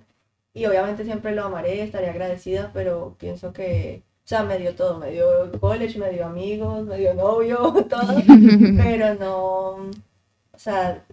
Y 0.54 0.66
obviamente 0.66 1.04
siempre 1.06 1.36
lo 1.36 1.46
amaré, 1.46 1.84
estaré 1.84 2.10
agradecida, 2.10 2.72
pero 2.74 3.16
pienso 3.20 3.54
que, 3.54 4.02
sea, 4.28 4.44
me 4.44 4.58
dio 4.60 4.76
todo, 4.76 5.00
me 5.00 5.12
dio 5.12 5.52
college, 5.60 5.98
me 6.00 6.12
dio 6.12 6.26
amigos, 6.26 6.86
me 6.86 6.98
dio 6.98 7.14
novio, 7.14 7.58
todo, 7.90 8.22
pero 8.78 9.16
no, 9.16 9.90
o 10.52 10.58
sea, 10.58 11.04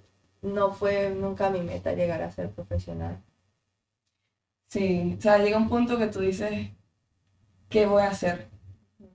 no 0.42 0.73
fue 0.73 1.11
nunca 1.11 1.50
mi 1.50 1.61
meta 1.61 1.92
llegar 1.94 2.23
a 2.23 2.30
ser 2.33 2.50
profesional. 2.50 3.18
Sí, 4.68 5.14
o 5.18 5.23
sea, 5.23 5.38
llega 5.38 5.56
un 5.56 5.68
punto 5.68 5.97
que 5.99 6.09
tú 6.09 6.21
dices, 6.21 6.68
¿qué 7.68 7.87
voy 7.87 8.02
a 8.02 8.09
hacer? 8.09 8.49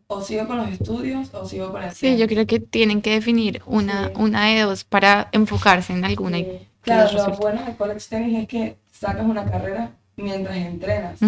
O 0.08 0.22
sigo 0.22 0.48
con 0.48 0.58
los 0.58 0.70
estudios 0.70 1.34
o 1.34 1.46
sigo 1.46 1.72
con 1.72 1.84
el 1.84 1.92
Sí, 1.92 2.18
yo 2.18 2.28
creo 2.28 2.48
que 2.48 2.60
tienen 2.60 3.02
que 3.02 3.12
definir 3.12 3.62
una, 3.66 4.08
Sí. 4.08 4.14
una 4.18 4.48
de 4.48 4.62
dos 4.62 4.84
para 4.84 5.30
enfocarse 5.34 5.94
en 5.94 6.06
alguna. 6.06 6.38
Sí. 6.38 6.68
Claro, 6.82 7.12
lo 7.28 7.36
bueno 7.38 7.64
del 7.64 7.76
college 7.76 8.08
tenis 8.10 8.40
es 8.40 8.48
que 8.48 8.78
sacas 8.90 9.26
una 9.26 9.46
carrera 9.46 9.92
mientras 10.20 10.56
entrenas 10.58 11.20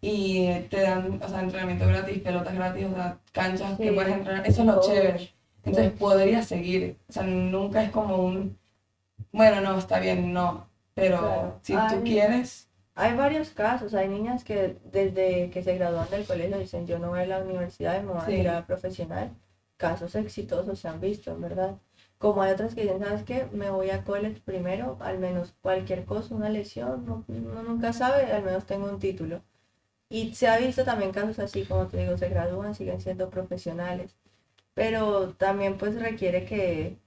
y 0.00 0.48
te 0.70 0.80
dan, 0.82 1.20
o 1.22 1.28
sea, 1.28 1.40
entrenamiento 1.40 1.86
gratis, 1.86 2.18
pelotas 2.20 2.54
gratis, 2.54 2.86
o 2.86 2.94
sea, 2.94 3.18
canchas 3.32 3.78
que 3.78 3.92
puedes 3.92 4.12
entrenar. 4.12 4.46
Eso 4.46 4.62
es 4.62 4.66
lo 4.66 4.80
chévere. 4.80 5.30
Entonces 5.64 5.92
podría 5.92 6.42
seguir. 6.42 6.96
O 7.08 7.12
sea, 7.12 7.22
nunca 7.22 7.82
es 7.84 7.90
como 7.90 8.16
un, 8.16 8.56
bueno, 9.32 9.60
no, 9.60 9.78
está 9.78 9.98
bien, 10.00 10.32
no. 10.32 10.66
Pero 10.94 11.18
Claro. 11.18 11.58
si 11.62 11.72
tú 11.94 12.02
quieres, 12.04 12.68
Hay 12.94 13.16
varios 13.16 13.48
casos, 13.50 13.94
hay 13.94 14.06
niñas 14.08 14.44
que 14.44 14.76
desde 14.92 15.48
que 15.48 15.62
se 15.62 15.76
gradúan 15.78 16.10
del 16.10 16.26
colegio 16.26 16.58
dicen 16.58 16.86
yo 16.86 16.98
no 16.98 17.08
voy 17.08 17.20
a 17.20 17.26
la 17.26 17.38
universidad 17.38 18.02
me 18.02 18.12
voy 18.12 18.20
a 18.20 18.26
Sí. 18.26 18.32
ir 18.34 18.48
a 18.50 18.66
profesional. 18.66 19.30
Casos 19.78 20.14
exitosos 20.14 20.78
se 20.78 20.88
han 20.88 21.00
visto, 21.00 21.32
en 21.32 21.40
verdad. 21.40 21.74
Como 22.22 22.42
hay 22.42 22.52
otras 22.52 22.74
que 22.74 22.82
dicen, 22.84 23.00
¿sabes 23.00 23.24
qué? 23.24 23.48
Me 23.52 23.70
voy 23.70 23.90
a 23.90 24.04
college 24.04 24.40
primero, 24.46 24.98
al 25.02 25.18
menos 25.20 25.54
cualquier 25.62 26.06
cosa, 26.06 26.34
una 26.36 26.48
lesión, 26.50 27.06
no- 27.06 27.24
uno 27.28 27.62
nunca 27.64 27.92
sabe, 27.92 28.32
al 28.32 28.44
menos 28.44 28.66
tengo 28.66 28.86
un 28.88 29.00
título. 29.00 29.42
Y 30.10 30.34
se 30.36 30.48
ha 30.48 30.58
visto 30.58 30.84
también 30.84 31.12
casos 31.12 31.38
así, 31.40 31.64
como 31.66 31.88
te 31.88 31.98
digo, 31.98 32.18
se 32.18 32.28
gradúan, 32.30 32.74
siguen 32.76 33.00
siendo 33.00 33.30
profesionales. 33.30 34.16
Pero 34.74 35.30
también 35.36 35.78
pues 35.78 36.00
requiere 36.00 36.46
que, 36.46 36.98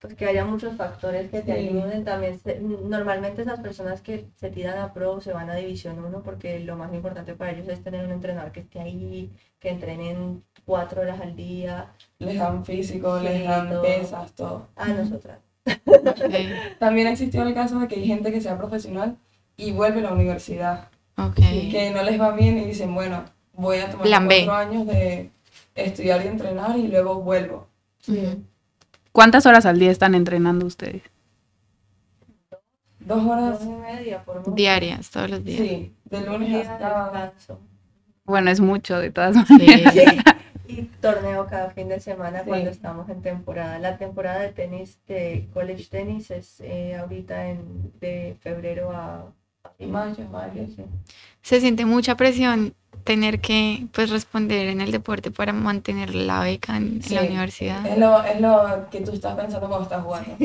pues 0.00 0.14
que 0.14 0.24
haya 0.26 0.44
muchos 0.46 0.74
factores 0.76 1.30
que 1.30 1.42
te 1.42 1.52
Sí. 1.60 1.68
ayuden. 1.68 2.04
También 2.04 2.38
se- 2.40 2.58
normalmente 2.60 3.42
esas 3.42 3.60
personas 3.60 4.00
que 4.00 4.24
se 4.36 4.50
tiran 4.50 4.78
a 4.78 4.92
pro 4.94 5.20
se 5.20 5.32
van 5.32 5.50
a 5.50 5.54
División 5.56 6.02
1 6.02 6.22
porque 6.22 6.60
lo 6.60 6.76
más 6.76 6.92
importante 6.94 7.34
para 7.34 7.50
ellos 7.52 7.68
es 7.68 7.82
tener 7.82 8.04
un 8.06 8.10
entrenador 8.10 8.50
que 8.50 8.60
esté 8.60 8.80
ahí, 8.80 9.30
que 9.60 9.68
entrenen 9.68 10.42
cuatro 10.64 11.02
horas 11.02 11.20
al 11.20 11.36
día. 11.36 11.90
les 12.18 12.38
dan 12.38 12.64
físico, 12.64 13.18
Sí, 13.18 13.24
les 13.24 13.44
dan 13.46 13.68
todo. 13.68 13.82
pesas, 13.82 14.32
todo. 14.32 14.68
A 14.76 14.88
nosotras. 14.88 15.38
Ok, 15.66 16.34
También 16.78 17.06
existió 17.06 17.42
el 17.42 17.52
caso 17.54 17.78
de 17.78 17.86
que 17.88 17.96
hay 17.96 18.06
gente 18.06 18.32
que 18.32 18.40
sea 18.40 18.56
profesional 18.56 19.16
y 19.56 19.72
vuelve 19.72 19.98
a 20.00 20.04
la 20.04 20.12
universidad, 20.14 20.88
ok. 21.18 21.34
que 21.34 21.90
no 21.94 22.02
les 22.02 22.18
va 22.18 22.32
bien 22.32 22.56
y 22.58 22.64
dicen, 22.64 22.94
bueno, 22.94 23.24
voy 23.52 23.78
a 23.78 23.90
tomar 23.90 24.06
Plan 24.06 24.26
B. 24.28 24.44
cuatro 24.46 24.54
años 24.70 24.86
de 24.86 25.30
estudiar 25.74 26.24
y 26.24 26.28
entrenar 26.28 26.78
y 26.78 26.88
luego 26.88 27.16
vuelvo. 27.20 27.68
Ujú. 28.08 28.42
¿Cuántas 29.12 29.46
horas 29.46 29.66
al 29.66 29.78
día 29.78 29.90
están 29.90 30.14
entrenando 30.14 30.66
ustedes? 30.66 31.02
Dos 33.00 33.24
horas, 33.24 33.58
Dos 33.64 33.68
y 33.68 33.72
media 33.72 34.22
por 34.24 34.38
mucho. 34.40 34.50
Diarias, 34.52 35.10
todos 35.10 35.30
los 35.30 35.44
días. 35.44 35.58
sí, 35.60 35.94
de 36.04 36.18
Un 36.18 36.26
lunes 36.26 36.68
hasta... 36.68 37.32
Bueno, 38.24 38.50
es 38.50 38.60
mucho 38.60 38.98
de 38.98 39.10
todas 39.10 39.34
Sí. 39.48 39.52
maneras. 39.54 39.94
Y 40.68 40.82
torneo 41.00 41.46
cada 41.48 41.70
fin 41.70 41.88
de 41.88 41.98
semana 41.98 42.40
Sí. 42.44 42.48
cuando 42.48 42.70
estamos 42.70 43.08
en 43.08 43.22
temporada. 43.22 43.78
La 43.80 43.98
temporada 43.98 44.38
de 44.40 44.50
tenis, 44.52 45.00
de 45.08 45.48
college 45.52 45.86
tenis, 45.90 46.30
es 46.30 46.60
eh, 46.60 46.94
ahorita 46.94 47.48
en, 47.48 47.92
de 48.00 48.36
febrero 48.40 48.92
a, 48.92 49.32
a 49.64 49.72
Mayo, 49.84 50.28
mayo, 50.30 50.66
sí. 50.76 50.84
Se 51.42 51.58
siente 51.60 51.84
mucha 51.86 52.16
presión 52.16 52.74
tener 53.04 53.40
que 53.40 53.86
pues 53.92 54.10
responder 54.10 54.68
en 54.68 54.80
el 54.80 54.92
deporte 54.92 55.30
para 55.30 55.52
mantener 55.52 56.14
la 56.14 56.40
beca 56.42 56.76
en, 56.76 57.00
la 57.10 57.22
universidad. 57.22 57.84
Es 57.86 57.98
lo, 57.98 58.22
es 58.22 58.40
lo 58.40 58.86
que 58.90 59.00
tú 59.00 59.12
estás 59.12 59.34
pensando 59.36 59.68
cuando 59.68 59.84
estás 59.84 60.02
jugando. 60.04 60.36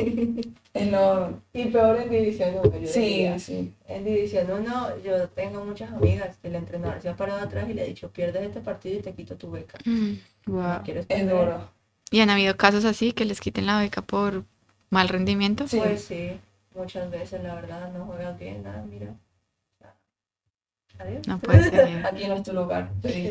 Es 0.74 0.90
lo... 0.90 1.40
Y 1.52 1.66
peor 1.66 2.00
en 2.00 2.10
División 2.10 2.50
1, 2.64 2.78
yo 2.80 2.86
Sí, 2.88 3.00
diría. 3.00 3.38
sí. 3.38 3.72
En 3.88 4.04
División 4.04 4.46
1 4.50 5.02
yo 5.04 5.28
tengo 5.28 5.64
muchas 5.64 5.90
amigas 5.92 6.36
que 6.42 6.48
el 6.48 6.54
entrenador 6.56 7.00
se 7.00 7.08
ha 7.08 7.16
parado 7.16 7.40
atrás 7.40 7.68
y 7.68 7.74
le 7.74 7.82
ha 7.82 7.86
dicho, 7.86 8.10
pierdes 8.10 8.42
este 8.42 8.60
partido 8.60 8.98
y 8.98 9.02
te 9.02 9.12
quito 9.12 9.36
tu 9.36 9.50
beca. 9.50 9.78
Mm. 9.84 10.12
Wow. 10.46 10.62
No 10.62 10.82
quieres 10.82 11.06
Es 11.08 11.18
perder. 11.18 11.28
duro. 11.34 11.70
¿Y 12.10 12.20
han 12.20 12.30
habido 12.30 12.56
casos 12.56 12.84
así 12.84 13.12
que 13.12 13.24
les 13.24 13.40
quiten 13.40 13.66
la 13.66 13.78
beca 13.80 14.02
por 14.02 14.44
mal 14.90 15.08
rendimiento? 15.08 15.66
Sí. 15.68 15.78
Pues 15.78 16.04
sí, 16.04 16.32
muchas 16.74 17.10
veces 17.10 17.42
la 17.42 17.54
verdad 17.54 17.90
no 17.92 18.04
juegas 18.06 18.38
bien, 18.38 18.62
nada, 18.62 18.84
mira. 18.88 19.14
Adiós. 20.98 21.26
No 21.26 21.38
puede 21.38 21.70
ser. 21.70 22.06
Aquí 22.06 22.26
no 22.26 22.34
es 22.34 22.42
tu 22.42 22.52
lugar, 22.52 22.90
así. 23.04 23.28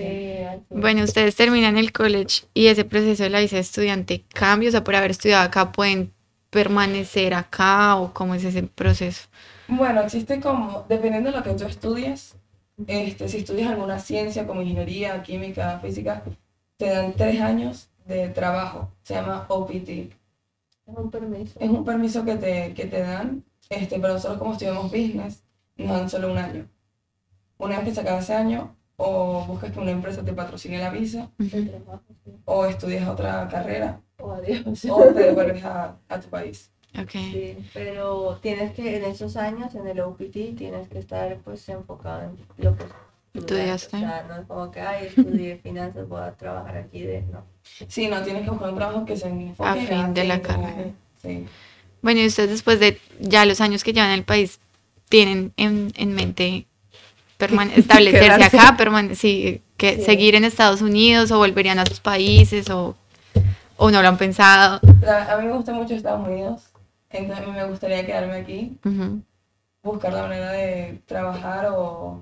Bueno, 0.69 1.03
ustedes 1.03 1.35
terminan 1.35 1.77
el 1.77 1.91
college 1.91 2.45
y 2.53 2.67
ese 2.67 2.85
proceso 2.85 3.23
de 3.23 3.29
la 3.29 3.39
visa 3.39 3.55
de 3.55 3.61
estudiante 3.61 4.23
cambia, 4.33 4.69
o 4.69 4.71
sea, 4.71 4.83
por 4.83 4.95
haber 4.95 5.11
estudiado 5.11 5.43
acá, 5.43 5.71
¿pueden 5.71 6.11
permanecer 6.49 7.33
acá 7.33 7.95
o 7.95 8.13
cómo 8.13 8.35
es 8.35 8.43
ese 8.43 8.63
proceso? 8.63 9.27
Bueno, 9.67 10.01
existe 10.01 10.39
como, 10.39 10.85
dependiendo 10.87 11.31
de 11.31 11.37
lo 11.37 11.43
que 11.43 11.53
tú 11.53 11.65
estudies, 11.65 12.35
este, 12.87 13.27
si 13.29 13.37
estudias 13.37 13.71
alguna 13.71 13.99
ciencia 13.99 14.45
como 14.45 14.61
ingeniería, 14.61 15.23
química, 15.23 15.79
física, 15.79 16.23
te 16.77 16.89
dan 16.89 17.13
tres 17.13 17.41
años 17.41 17.89
de 18.05 18.29
trabajo. 18.29 18.91
Se 19.03 19.15
llama 19.15 19.45
OPT. 19.47 19.89
Es 19.89 20.97
un 20.97 21.09
permiso. 21.09 21.59
Es 21.59 21.69
un 21.69 21.83
permiso 21.83 22.23
que 22.23 22.35
te, 22.35 22.73
que 22.73 22.85
te 22.85 22.99
dan, 22.99 23.43
este, 23.69 23.99
pero 23.99 24.13
nosotros 24.13 24.37
como 24.37 24.53
estudiamos 24.53 24.91
business, 24.91 25.43
nos 25.77 25.89
dan 25.89 26.09
solo 26.09 26.31
un 26.31 26.37
año. 26.37 26.67
Una 27.57 27.79
vez 27.79 27.93
que 27.93 28.01
acaba 28.01 28.19
ese 28.19 28.33
año, 28.33 28.75
o 28.97 29.45
buscas 29.45 29.71
que 29.71 29.79
una 29.79 29.91
empresa 29.91 30.23
te 30.23 30.33
patrocine 30.33 30.77
la 30.79 30.89
visa, 30.89 31.29
El 31.39 31.69
trabajo, 31.69 32.03
sí. 32.23 32.31
o 32.45 32.65
estudias 32.65 33.07
otra 33.07 33.47
carrera, 33.49 33.99
O 34.19 34.31
adiós. 34.31 34.85
o 34.89 35.03
te 35.13 35.19
devuelves 35.23 35.63
a, 35.63 35.95
a 36.09 36.19
tu 36.19 36.27
país. 36.29 36.71
Ok. 36.97 37.11
Sí, 37.11 37.57
pero 37.73 38.39
tienes 38.41 38.71
que, 38.73 38.97
en 38.97 39.03
esos 39.03 39.35
años, 39.35 39.75
en 39.75 39.85
el 39.87 39.99
OPT, 39.99 40.55
tienes 40.57 40.87
que 40.87 40.99
estar 40.99 41.37
pues 41.43 41.67
enfocado 41.67 42.21
en 42.23 42.37
lo 42.63 42.75
que 42.77 42.85
estudiaste. 43.33 43.97
O 43.97 43.99
sea, 43.99 44.25
no 44.29 44.35
es 44.41 44.47
como 44.47 44.71
que, 44.71 44.79
ay, 44.79 45.07
estudié 45.07 45.57
finanzas, 45.63 46.07
voy 46.07 46.21
a 46.21 46.31
trabajar 46.31 46.77
aquí 46.77 47.01
de, 47.01 47.21
no. 47.23 47.43
Sí, 47.89 48.07
no, 48.07 48.21
tienes 48.21 48.43
que 48.43 48.49
buscar 48.49 48.69
un 48.69 48.75
trabajo 48.77 49.05
que 49.05 49.17
se 49.17 49.27
enfoque 49.27 49.69
A 49.69 49.75
fin 49.75 50.13
de 50.13 50.23
la 50.23 50.41
como- 50.41 50.61
carrera. 50.63 50.89
Sí. 51.21 51.45
Bueno, 52.01 52.21
y 52.21 52.27
ustedes 52.27 52.51
después 52.51 52.79
de 52.79 52.99
ya 53.19 53.45
los 53.45 53.59
años 53.59 53.83
que 53.83 53.91
llevan 53.91 54.11
en 54.11 54.19
el 54.19 54.23
país, 54.25 54.59
¿tienen 55.09 55.51
en, 55.57 55.91
en 55.97 56.13
mente 56.13 56.67
establecerse 57.75 58.43
acá, 58.43 58.75
permane- 58.77 59.15
sí, 59.15 59.61
que 59.77 59.97
Sí. 59.97 60.03
seguir 60.03 60.35
en 60.35 60.45
Estados 60.45 60.81
Unidos 60.81 61.31
o 61.31 61.37
volverían 61.37 61.79
a 61.79 61.85
sus 61.85 61.99
países 61.99 62.69
o, 62.69 62.95
o 63.77 63.91
no 63.91 64.01
lo 64.01 64.07
han 64.07 64.17
pensado? 64.17 64.79
La- 65.01 65.33
a 65.33 65.37
mí 65.37 65.47
me 65.47 65.53
gusta 65.53 65.73
mucho 65.73 65.93
Estados 65.93 66.27
Unidos, 66.27 66.63
entonces 67.09 67.47
me 67.47 67.63
gustaría 67.65 68.05
quedarme 68.05 68.35
aquí, 68.37 68.77
buscar 69.83 70.13
la 70.13 70.23
manera 70.23 70.51
de 70.51 70.99
trabajar 71.05 71.67
o, 71.67 72.21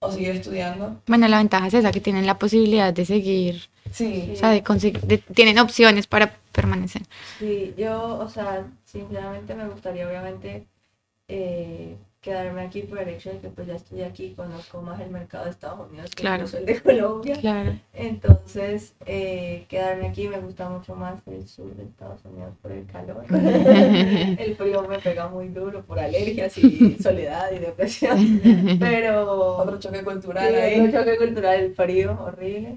o 0.00 0.12
seguir 0.12 0.30
estudiando. 0.30 1.00
Bueno, 1.06 1.28
la 1.28 1.38
ventaja 1.38 1.66
es 1.68 1.74
esa, 1.74 1.92
que 1.92 2.00
tienen 2.00 2.26
la 2.26 2.38
posibilidad 2.38 2.92
de 2.92 3.04
seguir, 3.06 3.68
Sí, 3.92 4.30
o 4.34 4.36
sea, 4.36 4.50
de 4.50 5.18
tienen 5.34 5.58
opciones 5.58 6.06
para 6.06 6.34
permanecer. 6.52 7.02
Sí, 7.38 7.74
yo, 7.76 8.18
o 8.18 8.28
sea, 8.28 8.66
sinceramente 8.84 9.54
me 9.54 9.66
gustaría 9.68 10.06
obviamente 10.06 10.66
eh, 11.26 11.96
quedarme 12.20 12.60
aquí 12.62 12.82
por 12.82 12.98
el 12.98 13.08
hecho 13.08 13.30
de 13.30 13.38
que 13.38 13.48
pues 13.48 13.66
ya 13.66 13.74
estoy 13.76 14.02
aquí, 14.02 14.34
conozco 14.36 14.82
más 14.82 15.00
el 15.00 15.10
mercado 15.10 15.44
de 15.46 15.50
Estados 15.52 15.88
Unidos 15.88 16.10
que 16.10 16.20
Claro. 16.22 16.36
incluso 16.42 16.58
el 16.58 16.66
de 16.66 16.80
Colombia. 16.82 17.36
Claro. 17.40 17.72
Entonces, 17.94 18.94
eh, 19.06 19.64
quedarme 19.68 20.08
aquí 20.08 20.28
me 20.28 20.38
gusta 20.38 20.68
mucho 20.68 20.94
más 20.94 21.14
el 21.26 21.48
sur 21.48 21.74
de 21.74 21.84
Estados 21.84 22.22
Unidos 22.26 22.52
por 22.60 22.72
el 22.72 22.84
calor. 22.86 23.24
el 23.30 24.54
frío 24.56 24.86
me 24.86 24.98
pega 24.98 25.28
muy 25.28 25.48
duro 25.48 25.82
por 25.82 25.98
alergias 25.98 26.58
y 26.58 26.96
soledad 27.02 27.50
y 27.52 27.58
depresión. 27.58 28.40
Pero 28.78 29.56
otro 29.56 29.78
choque 29.78 30.02
cultural 30.04 30.48
Sí, 30.48 30.54
ahí. 30.56 30.80
un 30.80 30.92
choque 30.92 31.16
cultural, 31.16 31.58
el 31.60 31.74
frío, 31.74 32.18
horrible. 32.22 32.76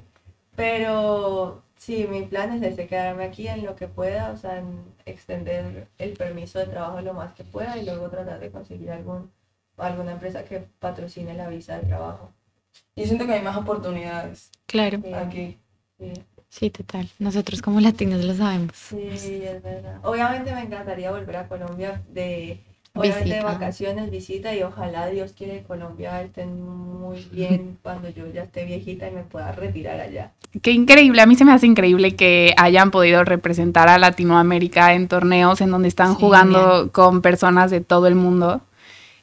Pero 0.56 1.64
sí, 1.84 2.08
mi 2.10 2.24
plan 2.24 2.52
es 2.54 2.62
ese, 2.64 2.88
quedarme 2.88 3.26
aquí 3.26 3.48
en 3.48 3.66
lo 3.66 3.76
que 3.76 3.88
pueda, 3.88 4.32
o 4.32 4.38
sea, 4.38 4.58
en 4.60 4.84
extender 5.06 5.88
el 5.98 6.14
permiso 6.14 6.60
de 6.60 6.68
trabajo 6.68 7.02
lo 7.02 7.14
más 7.14 7.34
que 7.34 7.44
pueda 7.44 7.78
y 7.78 7.86
luego 7.86 8.10
tratar 8.10 8.40
de 8.40 8.52
conseguir 8.52 8.90
algún, 8.92 9.30
alguna 9.78 10.14
empresa 10.14 10.46
que 10.46 10.60
patrocine 10.80 11.34
la 11.34 11.50
visa 11.50 11.78
de 11.78 11.86
trabajo. 11.88 12.32
Yo 12.96 13.06
siento 13.06 13.26
que 13.26 13.34
hay 13.34 13.42
más 13.42 13.58
oportunidades 13.58 14.50
Claro, 14.66 15.00
Sí, 15.04 15.14
aquí. 15.14 15.58
sí, 16.00 16.14
sí, 16.50 16.70
total. 16.70 17.10
Nosotros 17.20 17.62
como 17.62 17.80
latinos 17.80 18.24
lo 18.24 18.34
sabemos. 18.34 18.78
sí, 18.78 19.44
es 19.44 19.62
verdad. 19.62 20.00
Obviamente 20.04 20.54
me 20.54 20.62
encantaría 20.62 21.12
volver 21.12 21.36
a 21.38 21.48
Colombia 21.48 22.02
de, 22.10 22.60
obviamente 22.96 23.36
de 23.36 23.42
Visita. 23.42 23.44
vacaciones, 23.44 24.10
visita 24.12 24.56
y 24.56 24.64
ojalá 24.64 25.08
Dios 25.08 25.34
quiere 25.34 25.60
que 25.60 25.64
Colombia 25.68 26.22
esté 26.22 26.46
muy 26.46 27.22
bien 27.32 27.80
cuando 27.84 28.10
yo 28.10 28.28
ya 28.28 28.44
esté 28.44 28.66
viejita 28.66 29.08
y 29.08 29.12
me 29.12 29.24
pueda 29.24 29.52
retirar 29.52 30.00
allá. 30.00 30.34
Qué 30.62 30.72
increíble, 30.72 31.22
a 31.22 31.26
mí 31.26 31.36
se 31.36 31.46
me 31.46 31.52
hace 31.52 31.66
increíble 31.66 32.16
que 32.16 32.54
hayan 32.58 32.92
podido 32.92 33.24
representar 33.24 33.90
a 33.90 33.98
Latinoamérica 33.98 34.94
en 34.94 35.08
torneos 35.08 35.62
en 35.62 35.72
donde 35.72 35.88
están 35.88 36.16
Sí, 36.16 36.16
jugando 36.16 36.92
con 36.92 37.22
personas 37.24 37.72
de 37.72 37.82
todo 37.82 38.06
el 38.08 38.14
mundo. 38.16 38.62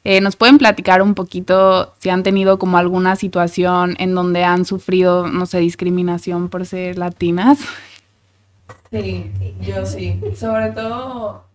Eh, 0.03 0.19
¿Nos 0.21 0.35
pueden 0.35 0.57
platicar 0.57 1.01
un 1.01 1.13
poquito 1.15 1.93
si 1.99 2.09
han 2.09 2.23
tenido 2.23 2.59
como 2.59 2.77
alguna 2.77 3.15
situación 3.15 3.95
en 3.99 4.15
donde 4.15 4.43
han 4.43 4.65
sufrido, 4.65 5.27
no 5.27 5.45
sé, 5.45 5.59
discriminación 5.59 6.49
por 6.49 6.65
ser 6.65 6.97
latinas? 6.97 7.59
Sí, 8.91 9.31
yo 9.59 9.85
sí. 9.85 10.27
Sobre 10.35 10.71
todo 10.71 11.49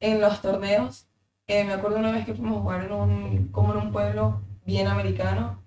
en 0.00 0.20
los 0.20 0.40
torneos. 0.42 1.06
Eh, 1.46 1.64
me 1.64 1.72
acuerdo 1.72 1.98
una 1.98 2.12
vez 2.12 2.24
que 2.24 2.34
fuimos 2.34 2.58
a 2.58 2.60
jugar 2.60 2.84
en 2.84 2.92
un, 2.92 3.48
como 3.48 3.72
en 3.72 3.78
un 3.78 3.92
pueblo 3.92 4.40
bien 4.64 4.86
americano, 4.86 5.62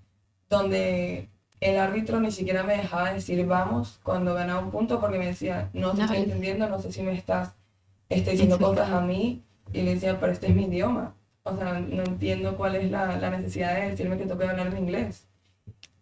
donde 0.49 1.29
el 1.59 1.77
árbitro 1.77 2.19
ni 2.19 2.31
siquiera 2.31 2.63
me 2.63 2.77
dejaba 2.77 3.13
decir 3.13 3.45
vamos 3.45 3.99
cuando 4.03 4.33
ganaba 4.33 4.61
un 4.61 4.71
punto 4.71 4.99
porque 4.99 5.19
me 5.19 5.27
decía, 5.27 5.69
no 5.73 5.91
te 5.91 5.97
No, 5.97 6.03
estoy 6.03 6.17
es- 6.17 6.23
entendiendo, 6.25 6.69
no 6.69 6.79
sé 6.79 6.91
si 6.91 7.01
me 7.03 7.13
estás 7.13 7.55
este, 8.09 8.31
diciendo 8.31 8.59
cosas 8.59 8.89
a 8.91 9.01
mí. 9.01 9.43
Y 9.73 9.81
le 9.83 9.95
decía, 9.95 10.19
pero 10.19 10.31
este 10.31 10.47
es 10.47 10.55
mi 10.55 10.65
idioma. 10.65 11.15
O 11.43 11.55
sea, 11.57 11.79
no 11.79 12.03
entiendo 12.03 12.55
cuál 12.57 12.75
es 12.75 12.91
la, 12.91 13.17
la 13.17 13.29
necesidad 13.31 13.75
de 13.75 13.91
decirme 13.91 14.17
que 14.17 14.25
tengo 14.25 14.37
que 14.39 14.47
hablar 14.47 14.67
en 14.67 14.77
inglés. 14.77 15.27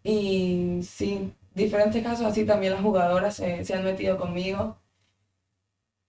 Y 0.04 0.80
sí, 0.84 1.34
diferentes 1.54 2.02
casos 2.02 2.26
así 2.26 2.44
también 2.46 2.74
las 2.74 2.82
jugadoras 2.82 3.36
se, 3.36 3.64
se 3.64 3.74
han 3.74 3.84
metido 3.84 4.18
conmigo. 4.18 4.78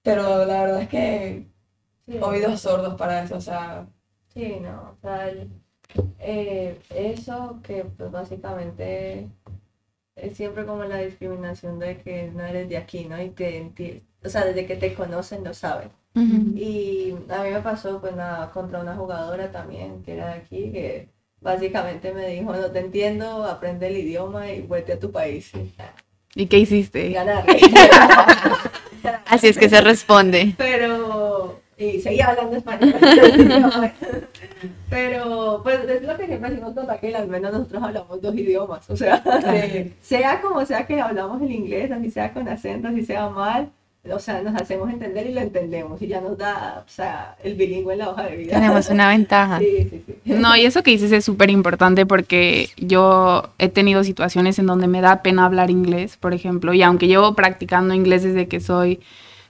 Pero 0.03 0.45
la 0.45 0.61
verdad 0.61 0.81
es 0.83 0.89
que 0.89 1.47
Sí. 2.07 2.17
oídos 2.21 2.61
sordos 2.61 2.95
para 2.95 3.23
eso, 3.23 3.37
o 3.37 3.41
sea, 3.41 3.87
Sí, 4.33 4.57
no, 4.61 4.91
o 4.91 4.95
sea, 5.01 5.29
el- 5.29 5.49
eh, 6.19 6.77
eso 6.89 7.59
que 7.63 7.85
pues 7.85 8.11
básicamente 8.11 9.27
es 10.17 10.35
siempre 10.37 10.65
como 10.65 10.83
la 10.83 10.97
discriminación 10.97 11.79
de 11.79 11.97
que 11.99 12.29
no 12.35 12.43
eres 12.43 12.67
de 12.69 12.77
aquí, 12.77 13.05
¿no? 13.05 13.21
Y 13.21 13.29
que, 13.29 13.63
enti- 13.63 14.01
o 14.25 14.29
sea, 14.29 14.43
desde 14.45 14.65
que 14.65 14.75
te 14.75 14.93
conocen 14.93 15.43
lo 15.43 15.53
saben. 15.53 15.89
Y 16.55 17.13
a 17.29 17.43
mí 17.43 17.49
me 17.51 17.59
pasó 17.61 17.99
pues 18.01 18.15
nada, 18.15 18.51
contra 18.51 18.79
una 18.81 18.95
jugadora 18.95 19.51
también 19.51 20.01
que 20.03 20.13
era 20.13 20.27
de 20.27 20.33
aquí, 20.33 20.71
que 20.71 21.09
básicamente 21.41 22.13
me 22.13 22.27
dijo, 22.27 22.53
no 22.53 22.71
te 22.71 22.79
entiendo, 22.79 23.45
aprende 23.45 23.87
el 23.87 23.97
idioma 23.97 24.49
y 24.51 24.61
vuelve 24.61 24.93
a 24.93 24.99
tu 24.99 25.11
país. 25.11 25.51
¿Y 26.35 26.47
qué 26.47 26.59
hiciste? 26.59 27.15
Así 29.27 29.47
es 29.47 29.57
que 29.57 29.69
se 29.69 29.81
responde. 29.81 30.53
pero 30.57 30.74
y 31.77 31.99
seguía 31.99 32.27
hablando 32.27 32.55
español. 32.55 32.95
Pero 34.89 35.61
pues 35.63 35.79
es 35.89 36.03
lo 36.03 36.17
que 36.17 36.27
siempre 36.27 36.49
decimos 36.51 36.73
con 36.73 36.87
Raquel 36.87 37.15
al 37.15 37.27
menos 37.27 37.51
nosotros 37.51 37.83
hablamos 37.83 38.21
dos 38.21 38.35
idiomas 38.35 38.89
o 38.89 38.95
sea 38.95 39.21
sea 40.01 40.41
como 40.41 40.65
sea 40.65 40.85
que 40.85 41.01
hablamos 41.01 41.41
el 41.41 41.51
inglés 41.51 41.91
así 41.91 42.09
sea 42.09 42.33
con 42.33 42.47
acento 42.47 42.87
así 42.87 43.03
sea 43.03 43.29
mal 43.29 43.69
o 44.09 44.19
sea 44.19 44.41
nos 44.41 44.55
hacemos 44.55 44.89
entender 44.89 45.27
y 45.27 45.33
lo 45.33 45.41
entendemos 45.41 46.01
y 46.01 46.07
ya 46.07 46.21
nos 46.21 46.37
da 46.37 46.83
o 46.85 46.89
sea 46.89 47.35
el 47.43 47.55
bilingüe 47.55 47.93
en 47.93 47.99
la 47.99 48.09
hoja 48.09 48.23
de 48.23 48.37
vida. 48.37 48.53
Tenemos 48.53 48.89
una 48.89 49.09
ventaja. 49.09 49.59
sí 49.59 49.87
sí 49.89 50.03
sí. 50.05 50.33
No, 50.33 50.55
y 50.55 50.65
eso 50.65 50.81
que 50.81 50.91
dices 50.91 51.11
es 51.11 51.25
súper 51.25 51.49
importante 51.49 52.05
porque 52.05 52.69
yo 52.77 53.49
he 53.57 53.67
tenido 53.67 54.03
situaciones 54.03 54.59
en 54.59 54.67
donde 54.67 54.87
me 54.87 55.01
da 55.01 55.21
pena 55.23 55.45
hablar 55.45 55.69
inglés, 55.69 56.17
por 56.17 56.33
ejemplo, 56.33 56.73
y 56.73 56.83
aunque 56.83 57.07
llevo 57.07 57.33
practicando 57.33 57.93
inglés 57.93 58.23
desde 58.23 58.47
que 58.47 58.59
soy 58.59 59.01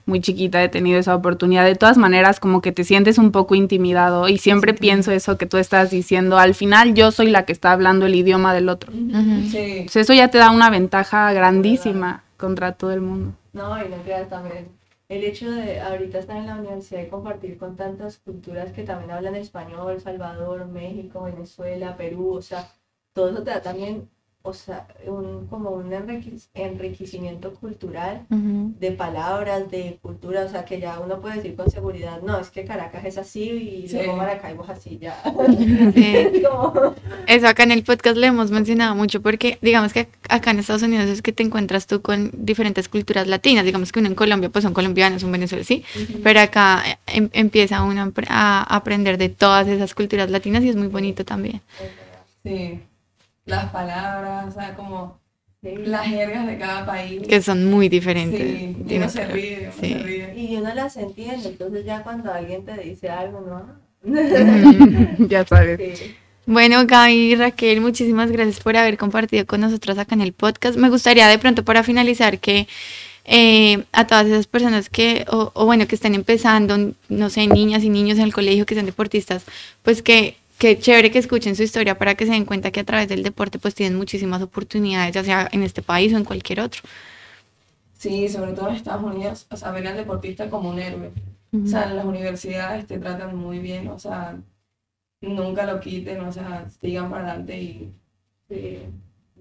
muy 0.06 0.20
chiquita, 0.20 0.62
he 0.62 0.68
tenido 0.68 0.98
esa 0.98 1.14
oportunidad, 1.14 1.64
de 1.64 1.74
todas 1.74 1.98
maneras 1.98 2.40
como 2.40 2.62
que 2.62 2.72
te 2.72 2.84
sientes 2.84 3.18
un 3.18 3.32
poco 3.32 3.54
intimidado 3.56 4.28
y 4.28 4.38
siempre 4.38 4.72
pienso 4.72 5.10
eso 5.10 5.36
que 5.36 5.46
tú 5.46 5.56
estás 5.58 5.90
diciendo, 5.90 6.38
al 6.38 6.54
final 6.54 6.94
yo 6.94 7.10
soy 7.10 7.28
la 7.28 7.44
que 7.44 7.52
está 7.52 7.72
hablando 7.72 8.06
el 8.06 8.14
idioma 8.14 8.54
del 8.54 8.68
otro. 8.68 8.92
Sí, 8.92 8.98
Entonces 9.00 9.96
eso 9.96 10.14
ya 10.14 10.28
te 10.28 10.38
da 10.38 10.50
una 10.50 10.70
ventaja 10.70 11.32
grandísima 11.32 12.22
contra 12.36 12.72
todo 12.72 12.92
el 12.92 13.00
mundo. 13.00 13.32
No, 13.52 13.84
y 13.84 13.88
no 13.88 13.96
creas 14.04 14.28
también. 14.28 14.68
El 15.08 15.22
hecho 15.22 15.50
de 15.50 15.80
ahorita 15.80 16.18
estar 16.18 16.36
en 16.36 16.46
la 16.46 16.56
universidad 16.56 17.02
y 17.02 17.08
compartir 17.08 17.58
con 17.58 17.76
tantas 17.76 18.18
culturas 18.18 18.72
que 18.72 18.82
también 18.82 19.12
hablan 19.12 19.36
español, 19.36 20.00
Salvador, 20.00 20.66
México, 20.66 21.22
Venezuela, 21.22 21.96
Perú, 21.96 22.32
o 22.34 22.42
sea, 22.42 22.68
todo 23.12 23.30
eso 23.30 23.42
te 23.42 23.50
da 23.50 23.62
también, 23.62 24.08
o 24.46 24.52
sea, 24.54 24.86
un, 25.06 25.46
como 25.48 25.70
un 25.70 25.90
enriquec- 25.90 26.46
enriquecimiento 26.54 27.52
cultural 27.54 28.22
de 28.30 28.92
palabras, 28.92 29.70
de 29.70 29.98
cultura, 30.00 30.44
o 30.44 30.48
sea, 30.48 30.64
que 30.64 30.80
ya 30.80 31.00
uno 31.00 31.20
puede 31.20 31.36
decir 31.36 31.56
con 31.56 31.70
seguridad, 31.70 32.22
no, 32.22 32.38
es 32.38 32.50
que 32.50 32.64
Caracas 32.64 33.04
es 33.04 33.18
así 33.18 33.40
y 33.84 33.88
Sí. 33.88 33.96
luego 33.96 34.16
Maracaibo 34.16 34.64
es 34.64 34.70
así, 34.70 34.98
ya. 34.98 35.16
Sí. 35.94 36.42
Como- 36.50 36.94
Eso 37.26 37.48
acá 37.48 37.62
en 37.64 37.72
el 37.72 37.82
podcast 37.82 38.16
le 38.16 38.28
hemos 38.28 38.50
mencionado 38.50 38.94
mucho 38.94 39.20
porque 39.22 39.58
digamos 39.62 39.92
que 39.92 40.08
acá 40.28 40.50
en 40.52 40.58
Estados 40.60 40.82
Unidos 40.82 41.06
es 41.06 41.22
que 41.22 41.32
te 41.32 41.42
encuentras 41.42 41.86
tú 41.86 42.00
con 42.02 42.30
diferentes 42.32 42.88
culturas 42.88 43.26
latinas, 43.26 43.64
digamos 43.64 43.92
que 43.92 43.98
uno 44.00 44.08
en 44.08 44.14
Colombia 44.14 44.48
pues 44.50 44.62
son 44.62 44.72
colombianos, 44.74 45.22
un 45.22 45.32
venezolano, 45.32 45.64
sí, 45.64 45.84
pero 46.22 46.40
acá 46.40 46.82
eh, 46.86 46.98
em- 47.06 47.30
empieza 47.32 47.82
uno 47.82 48.12
a 48.28 48.76
aprender 48.76 49.18
de 49.18 49.28
todas 49.28 49.66
esas 49.68 49.94
culturas 49.94 50.30
latinas 50.30 50.62
y 50.64 50.68
es 50.68 50.76
muy 50.76 50.88
bonito 50.88 51.24
también. 51.24 51.60
sí. 52.44 52.80
Las 53.46 53.70
palabras, 53.70 54.46
o 54.48 54.50
sea, 54.52 54.74
como 54.74 55.18
Sí. 55.62 55.74
las 55.84 56.06
jergas 56.06 56.46
de 56.46 56.58
cada 56.58 56.84
país. 56.86 57.22
Que 57.26 57.40
son 57.42 57.64
muy 57.70 57.88
diferentes. 57.88 58.40
Sí, 58.40 58.76
y 58.86 58.96
uno 58.98 59.08
se 59.08 59.26
ríe, 59.26 59.58
uno 59.62 59.72
sí. 59.80 59.92
se 59.92 59.98
ríe. 59.98 60.34
Y 60.36 60.56
uno 60.56 60.74
las 60.74 60.96
entiende, 60.96 61.48
entonces 61.48 61.84
ya 61.84 62.02
cuando 62.02 62.32
alguien 62.32 62.64
te 62.64 62.76
dice 62.76 63.08
algo, 63.08 63.40
¿no? 63.40 63.86
ya 65.28 65.44
sabes. 65.46 65.98
Sí. 65.98 66.14
Bueno, 66.44 66.86
Gaby 66.86 67.32
y 67.32 67.34
Raquel, 67.34 67.80
muchísimas 67.80 68.30
gracias 68.30 68.60
por 68.60 68.76
haber 68.76 68.96
compartido 68.96 69.46
con 69.46 69.60
nosotras 69.62 69.98
acá 69.98 70.14
en 70.14 70.20
el 70.20 70.32
podcast. 70.32 70.76
Me 70.78 70.90
gustaría 70.90 71.26
de 71.26 71.38
pronto 71.38 71.64
para 71.64 71.82
finalizar 71.82 72.38
que 72.38 72.68
eh, 73.24 73.82
a 73.90 74.06
todas 74.06 74.26
esas 74.26 74.46
personas 74.46 74.88
que, 74.88 75.24
o, 75.28 75.50
o 75.54 75.66
bueno, 75.66 75.88
que 75.88 75.96
estén 75.96 76.14
empezando, 76.14 76.92
no 77.08 77.30
sé, 77.30 77.48
niñas 77.48 77.82
y 77.82 77.88
niños 77.88 78.18
en 78.18 78.24
el 78.24 78.32
colegio 78.32 78.64
que 78.66 78.74
sean 78.74 78.86
deportistas, 78.86 79.44
pues 79.82 80.02
que, 80.02 80.36
que 80.58 80.78
chévere 80.78 81.10
que 81.10 81.18
escuchen 81.18 81.56
su 81.56 81.62
historia 81.62 81.98
para 81.98 82.14
que 82.14 82.26
se 82.26 82.32
den 82.32 82.44
cuenta 82.46 82.70
que 82.70 82.80
a 82.80 82.84
través 82.84 83.08
del 83.08 83.22
deporte 83.22 83.58
pues 83.58 83.74
tienen 83.74 83.98
muchísimas 83.98 84.42
oportunidades, 84.42 85.14
ya 85.14 85.24
sea 85.24 85.48
en 85.52 85.62
este 85.62 85.82
país 85.82 86.12
o 86.14 86.16
en 86.16 86.24
cualquier 86.24 86.60
otro. 86.60 86.82
Sí, 87.92 88.28
sobre 88.28 88.52
todo 88.52 88.68
en 88.68 88.76
Estados 88.76 89.02
Unidos, 89.02 89.46
o 89.50 89.56
sea, 89.56 89.70
ven 89.72 89.86
al 89.86 89.96
deportista 89.96 90.48
como 90.50 90.70
un 90.70 90.78
héroe. 90.78 91.10
O 91.64 91.66
sea, 91.66 91.84
en 91.90 91.96
las 91.96 92.04
universidades 92.04 92.86
te 92.86 92.98
tratan 92.98 93.36
muy 93.36 93.58
bien, 93.58 93.88
o 93.88 93.98
sea, 93.98 94.38
nunca 95.20 95.64
lo 95.66 95.80
quiten, 95.80 96.20
o 96.20 96.32
sea, 96.32 96.68
sigan 96.80 97.10
para 97.10 97.28
adelante 97.28 97.60
y 97.60 97.92
Sí. 98.48 98.78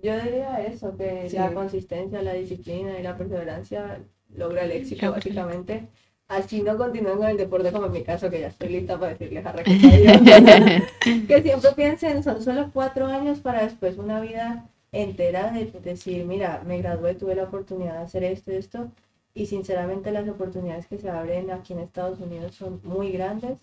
Yo 0.02 0.20
diría 0.20 0.62
eso, 0.64 0.96
que 0.98 1.30
Sí. 1.30 1.38
la 1.38 1.54
consistencia, 1.54 2.22
la 2.24 2.34
disciplina 2.34 3.00
y 3.00 3.04
la 3.04 3.18
perseverancia 3.18 4.00
logra 4.36 4.64
el 4.66 4.72
éxito, 4.72 5.12
básicamente. 5.12 5.88
Así 6.28 6.64
no 6.64 6.76
continúen 6.76 7.18
con 7.18 7.28
el 7.28 7.38
deporte 7.38 7.72
como 7.72 7.86
en 7.86 7.92
mi 7.92 8.04
caso, 8.04 8.30
que 8.32 8.40
ya 8.40 8.48
estoy 8.48 8.70
lista 8.70 9.00
para 9.00 9.12
decirles 9.12 9.46
a 9.46 9.52
Raquel 9.52 9.80
que 11.28 11.42
siempre 11.44 11.72
piensen, 11.76 12.24
son 12.24 12.42
solo 12.42 12.72
cuatro 12.74 13.06
años 13.06 13.40
para 13.40 13.64
después 13.64 13.98
una 13.98 14.20
vida 14.20 14.68
entera 14.92 15.52
de 15.52 15.66
decir, 15.84 16.26
mira, 16.26 16.64
me 16.66 16.80
gradué, 16.80 17.14
tuve 17.14 17.36
la 17.36 17.44
oportunidad 17.44 18.00
de 18.00 18.04
hacer 18.06 18.24
esto 18.24 18.52
y 18.52 18.56
esto, 18.56 18.92
y 19.36 19.46
sinceramente 19.46 20.12
las 20.12 20.28
oportunidades 20.28 20.88
que 20.88 20.98
se 20.98 21.10
abren 21.10 21.52
aquí 21.52 21.74
en 21.74 21.80
Estados 21.80 22.20
Unidos 22.20 22.56
son 22.56 22.82
muy 22.84 23.12
grandes 23.12 23.60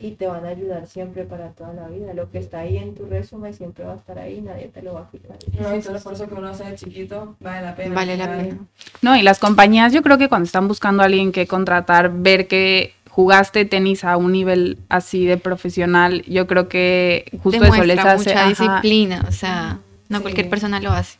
y 0.00 0.12
te 0.12 0.26
van 0.26 0.46
a 0.46 0.48
ayudar 0.48 0.86
siempre 0.86 1.24
para 1.24 1.50
toda 1.50 1.74
la 1.74 1.86
vida. 1.88 2.14
Lo 2.14 2.30
que 2.30 2.38
está 2.38 2.60
ahí 2.60 2.78
en 2.78 2.94
tu 2.94 3.04
resumen 3.04 3.52
siempre 3.52 3.84
va 3.84 3.92
a 3.92 3.96
estar 3.96 4.18
ahí, 4.18 4.40
nadie 4.40 4.68
te 4.68 4.80
lo 4.82 4.94
va 4.94 5.00
a 5.02 5.10
quitar. 5.10 5.36
No, 5.60 5.76
y 5.76 5.80
todo 5.80 5.90
el 5.90 5.96
esfuerzo 5.96 6.26
que 6.26 6.34
uno 6.34 6.48
hace 6.48 6.64
de 6.64 6.74
chiquito 6.74 7.36
vale 7.38 7.66
la 7.66 7.76
pena. 7.76 7.94
Vale 7.94 8.16
la 8.16 8.26
pena. 8.34 8.58
No, 9.02 9.14
y 9.14 9.22
las 9.22 9.38
compañías 9.38 9.92
yo 9.92 10.02
creo 10.02 10.16
que 10.16 10.28
cuando 10.30 10.46
están 10.46 10.66
buscando 10.68 11.02
a 11.02 11.06
alguien 11.06 11.32
que 11.32 11.46
contratar, 11.46 12.10
ver 12.12 12.48
que 12.48 12.94
jugaste 13.10 13.66
tenis 13.66 14.02
a 14.04 14.16
un 14.16 14.32
nivel 14.32 14.78
así 14.88 15.26
de 15.26 15.36
profesional, 15.36 16.22
yo 16.22 16.46
creo 16.46 16.68
que 16.68 17.26
justo 17.42 17.62
eso 17.62 17.84
les 17.84 17.96
Demuestra 17.98 18.12
hace... 18.12 18.30
mucha 18.30 18.40
ajá, 18.40 18.48
disciplina, 18.48 19.24
o 19.28 19.32
sea, 19.32 19.78
no 20.08 20.18
Sí. 20.18 20.22
cualquier 20.22 20.48
persona 20.48 20.80
lo 20.80 20.92
hace. 20.92 21.18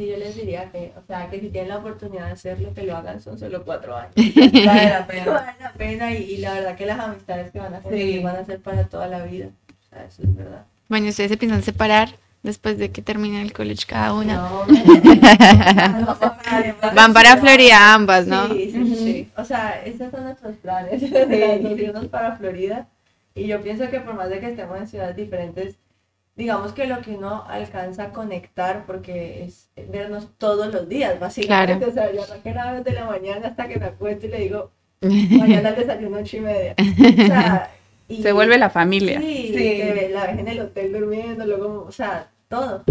Sí, 0.00 0.06
yo 0.06 0.16
les 0.16 0.34
diría 0.34 0.70
que, 0.72 0.94
o 0.96 1.02
sea, 1.06 1.28
que 1.28 1.38
si 1.40 1.50
tienen 1.50 1.68
la 1.68 1.76
oportunidad 1.76 2.24
de 2.24 2.32
hacerlo, 2.32 2.72
que 2.72 2.84
lo 2.84 2.96
hagan, 2.96 3.20
son 3.20 3.38
solo 3.38 3.62
cuatro 3.66 3.94
años. 3.94 4.14
Vale 4.16 4.88
la 4.88 5.06
pena. 5.06 5.30
vale 5.30 5.52
la 5.60 5.72
pena 5.74 6.14
y, 6.14 6.22
y 6.22 6.36
la 6.38 6.54
verdad 6.54 6.74
que 6.74 6.86
las 6.86 6.98
amistades 7.00 7.50
que 7.52 7.58
van 7.58 7.74
a 7.74 7.82
seguir 7.82 8.16
Sí. 8.16 8.18
van 8.24 8.36
a 8.36 8.44
ser 8.46 8.60
para 8.62 8.84
toda 8.84 9.08
la 9.08 9.22
vida. 9.24 9.48
O 9.68 9.88
sea, 9.90 10.04
eso 10.06 10.22
es 10.22 10.34
verdad. 10.34 10.64
Bueno, 10.88 11.06
¿ustedes 11.10 11.30
se 11.30 11.36
piensan 11.36 11.62
separar 11.62 12.14
después 12.42 12.78
de 12.78 12.90
que 12.90 13.02
termine 13.02 13.42
el 13.42 13.52
college 13.52 13.84
cada 13.86 14.14
una? 14.14 14.36
No, 14.36 14.64
no, 14.68 16.00
no, 16.00 16.94
Van 16.94 17.12
para 17.12 17.36
Florida 17.36 17.92
ambas, 17.92 18.26
¿no? 18.26 18.48
Sí, 18.48 18.70
sí, 18.72 18.94
sí. 18.96 19.30
O 19.36 19.44
sea, 19.44 19.82
esos 19.84 20.10
son 20.10 20.24
nuestros 20.24 20.56
planes, 20.56 21.02
de 21.10 21.76
irnos 21.78 22.06
para 22.08 22.36
Florida. 22.38 22.88
Y 23.34 23.46
yo 23.48 23.60
pienso 23.60 23.90
que 23.90 24.00
por 24.00 24.14
más 24.14 24.30
de 24.30 24.40
que 24.40 24.48
estemos 24.48 24.78
en 24.78 24.88
ciudades 24.88 25.16
diferentes, 25.16 25.76
digamos 26.36 26.72
que 26.72 26.86
lo 26.86 27.00
que 27.02 27.10
uno 27.12 27.44
alcanza 27.48 28.04
a 28.04 28.12
conectar, 28.12 28.84
porque 28.86 29.44
es 29.44 29.68
vernos 29.88 30.28
todos 30.38 30.72
los 30.72 30.88
días, 30.88 31.18
básicamente. 31.20 31.84
O 31.86 31.92
sea, 31.92 32.12
yo 32.12 32.22
arranqué 32.22 32.54
la 32.54 32.72
vez 32.72 32.84
de 32.84 32.92
la 32.92 33.04
mañana 33.04 33.48
hasta 33.48 33.68
que 33.68 33.78
me 33.78 33.86
acuesto 33.86 34.26
y 34.26 34.30
le 34.30 34.38
digo, 34.40 34.70
mañana 35.00 35.70
el 35.70 35.76
desayuno 35.76 36.18
ocho 36.18 36.36
y 36.36 36.40
media. 36.40 36.74
O 36.78 37.26
sea, 37.26 37.70
y- 38.08 38.22
Se 38.22 38.32
vuelve 38.32 38.58
la 38.58 38.70
familia. 38.70 39.20
Sí, 39.20 39.48
Sí. 39.48 39.54
que 39.54 40.10
la 40.12 40.26
ves 40.26 40.38
en 40.38 40.48
el 40.48 40.60
hotel 40.60 40.92
durmiendo, 40.92 41.44
luego, 41.46 41.84
o 41.88 41.92
sea, 41.92 42.28
todo. 42.48 42.84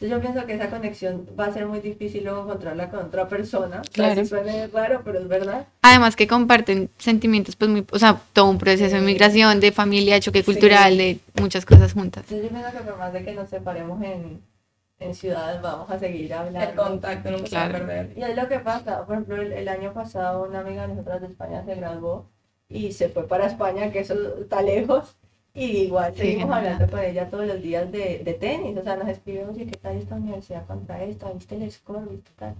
Entonces 0.00 0.10
yo 0.10 0.20
pienso 0.20 0.46
que 0.46 0.54
esa 0.54 0.70
conexión 0.70 1.26
va 1.38 1.46
a 1.46 1.52
ser 1.52 1.66
muy 1.66 1.78
difícil 1.80 2.24
luego 2.24 2.42
encontrarla 2.42 2.90
con 2.90 3.00
otra 3.06 3.28
persona. 3.28 3.80
Claro. 3.92 4.12
Así 4.20 4.26
suene 4.26 4.66
raro, 4.66 5.02
pero 5.04 5.20
es 5.20 5.28
verdad. 5.28 5.66
Además 5.82 6.16
que 6.16 6.26
comparten 6.26 6.90
sentimientos, 6.98 7.54
pues 7.54 7.70
muy, 7.70 7.86
o 7.90 7.98
sea, 7.98 8.20
todo 8.32 8.50
un 8.50 8.58
proceso 8.58 8.96
de 8.96 9.02
migración, 9.02 9.60
de 9.60 9.70
familia, 9.70 10.18
choque 10.20 10.40
Sí. 10.40 10.46
cultural, 10.46 10.96
de 10.98 11.20
muchas 11.40 11.64
cosas 11.64 11.92
juntas. 11.92 12.24
Entonces 12.28 12.50
yo 12.50 12.56
pienso 12.56 12.72
que 12.76 12.84
por 12.84 12.98
más 12.98 13.12
de 13.12 13.24
que 13.24 13.32
nos 13.34 13.48
separemos 13.48 14.02
en, 14.02 14.40
en 14.98 15.14
ciudades, 15.14 15.62
vamos 15.62 15.88
a 15.88 15.98
seguir 15.98 16.34
hablando. 16.34 16.70
El 16.70 16.76
contacto 16.76 17.30
nunca 17.30 17.46
se 17.46 17.56
va 17.56 17.62
a 17.64 17.68
Claro. 17.68 17.86
perder. 17.86 18.12
Y 18.18 18.22
es 18.22 18.36
lo 18.36 18.48
que 18.48 18.58
pasa, 18.58 19.06
por 19.06 19.14
ejemplo, 19.14 19.36
el, 19.40 19.52
el 19.52 19.68
año 19.68 19.92
pasado 19.94 20.44
una 20.44 20.58
amiga 20.60 20.82
de 20.82 20.88
nosotras 20.88 21.20
de 21.20 21.28
España 21.28 21.64
se 21.64 21.76
graduó 21.76 22.26
y 22.68 22.92
se 22.92 23.08
fue 23.10 23.28
para 23.28 23.46
España, 23.46 23.92
que 23.92 24.00
eso 24.00 24.14
está 24.40 24.60
lejos, 24.60 25.16
y 25.54 25.64
igual 25.84 26.14
Sí, 26.14 26.18
seguimos 26.22 26.54
genial. 26.54 26.74
hablando 26.74 26.88
con 26.90 27.00
ella 27.04 27.30
todos 27.30 27.46
los 27.46 27.62
días 27.62 27.90
de, 27.92 28.20
de 28.24 28.34
tenis, 28.34 28.76
o 28.76 28.82
sea, 28.82 28.96
nos 28.96 29.08
escribimos 29.08 29.56
y 29.58 29.66
qué 29.66 29.76
tal 29.76 29.96
esta 29.96 30.16
universidad 30.16 30.66
contra 30.66 31.02
esta, 31.04 31.32
viste 31.32 31.56
el 31.56 31.70
score, 31.70 32.08
viste 32.10 32.30
tal. 32.36 32.54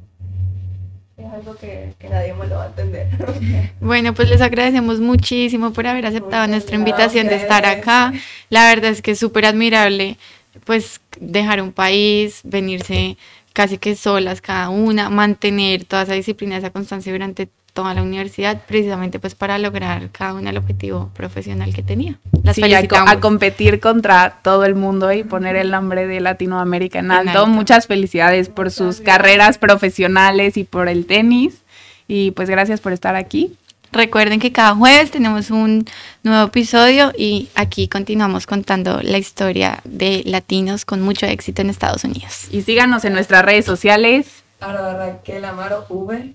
Es 1.17 1.27
algo 1.33 1.55
que, 1.57 1.95
que 1.99 2.09
nadie 2.09 2.35
me 2.35 2.47
lo 2.49 2.57
va 2.57 2.65
a 2.65 2.67
entender. 2.69 3.09
Bueno, 3.81 4.15
pues 4.15 4.29
les 4.31 4.41
agradecemos 4.41 5.01
muchísimo 5.01 5.73
por 5.73 5.87
haber 5.87 6.07
aceptado 6.07 6.49
Muchas 6.49 6.51
nuestra 6.51 6.77
invitación 6.77 7.29
de 7.29 7.37
estar 7.37 7.67
acá. 7.67 8.13
La 8.51 8.69
verdad 8.69 8.91
es 8.91 9.03
que 9.03 9.13
es 9.13 9.19
súper 9.19 9.47
admirable, 9.47 10.17
pues, 10.65 11.01
dejar 11.21 11.61
un 11.63 11.73
país, 11.73 12.41
venirse 12.45 13.17
casi 13.53 13.79
que 13.79 13.95
solas 13.97 14.41
cada 14.41 14.71
una, 14.71 15.11
mantener 15.11 15.85
toda 15.85 16.03
esa 16.03 16.15
disciplina, 16.15 16.57
esa 16.57 16.71
constancia 16.71 17.13
durante 17.13 17.49
toda 17.75 17.93
la 17.93 18.03
universidad, 18.03 18.63
precisamente 18.67 19.19
pues 19.19 19.35
para 19.35 19.59
lograr 19.59 20.09
cada 20.11 20.33
una 20.35 20.51
el 20.51 20.57
objetivo 20.57 21.11
profesional 21.13 21.75
que 21.75 21.83
tenía. 21.83 22.19
Las 22.43 22.55
Sí, 22.57 22.63
a, 22.63 22.67
felicitamos. 22.67 23.11
a 23.11 23.21
competir 23.21 23.81
contra 23.81 24.39
todo 24.43 24.65
el 24.65 24.75
mundo 24.77 25.13
y 25.13 25.25
poner 25.25 25.57
el 25.57 25.71
nombre 25.71 26.07
de 26.07 26.21
Latinoamérica 26.21 27.01
en 27.01 27.07
En 27.07 27.11
alto. 27.13 27.31
alto. 27.41 27.47
Muchas 27.49 27.87
felicidades 27.87 28.49
por 28.49 28.71
sus 28.71 29.01
carreras 29.01 29.59
profesionales 29.59 30.57
y 30.57 30.65
por 30.65 30.89
el 30.89 31.05
tenis. 31.05 31.63
Y 32.09 32.31
pues 32.31 32.49
gracias 32.49 32.81
por 32.81 32.93
estar 32.93 33.17
aquí. 33.17 33.57
Recuerden 33.93 34.41
que 34.41 34.51
cada 34.51 34.75
jueves 34.75 35.11
tenemos 35.13 35.51
un 35.51 35.85
nuevo 36.25 36.47
episodio 36.49 37.13
y 37.17 37.49
aquí 37.55 37.87
continuamos 37.89 38.47
contando 38.47 39.01
la 39.03 39.19
historia 39.19 39.81
de 39.85 40.23
latinos 40.27 40.85
con 40.85 41.01
mucho 41.01 41.27
éxito 41.27 41.63
en 41.63 41.71
Estados 41.71 42.03
Unidos. 42.05 42.49
Y 42.51 42.63
síganos 42.63 43.05
en 43.05 43.13
nuestras 43.13 43.45
redes 43.45 43.65
sociales. 43.65 44.43
Ahora 44.61 44.97
Raquel 44.97 45.45
Amaro 45.45 45.87
V. 45.89 46.35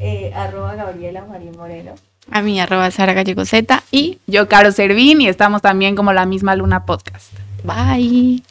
Eh, 0.00 0.32
arroba 0.34 0.74
Gabriela 0.74 1.24
Marín 1.26 1.52
Moreno. 1.56 1.92
A 2.30 2.42
mí, 2.42 2.58
arroba 2.58 2.90
Sara 2.90 3.12
Gallego 3.12 3.44
Z 3.44 3.82
y 3.90 4.18
Yo, 4.26 4.48
Caro 4.48 4.72
Servín, 4.72 5.20
y 5.20 5.28
estamos 5.28 5.62
también 5.62 5.94
como 5.94 6.12
la 6.12 6.26
misma 6.26 6.56
Luna 6.56 6.86
Podcast. 6.86 7.32
bye. 7.64 8.42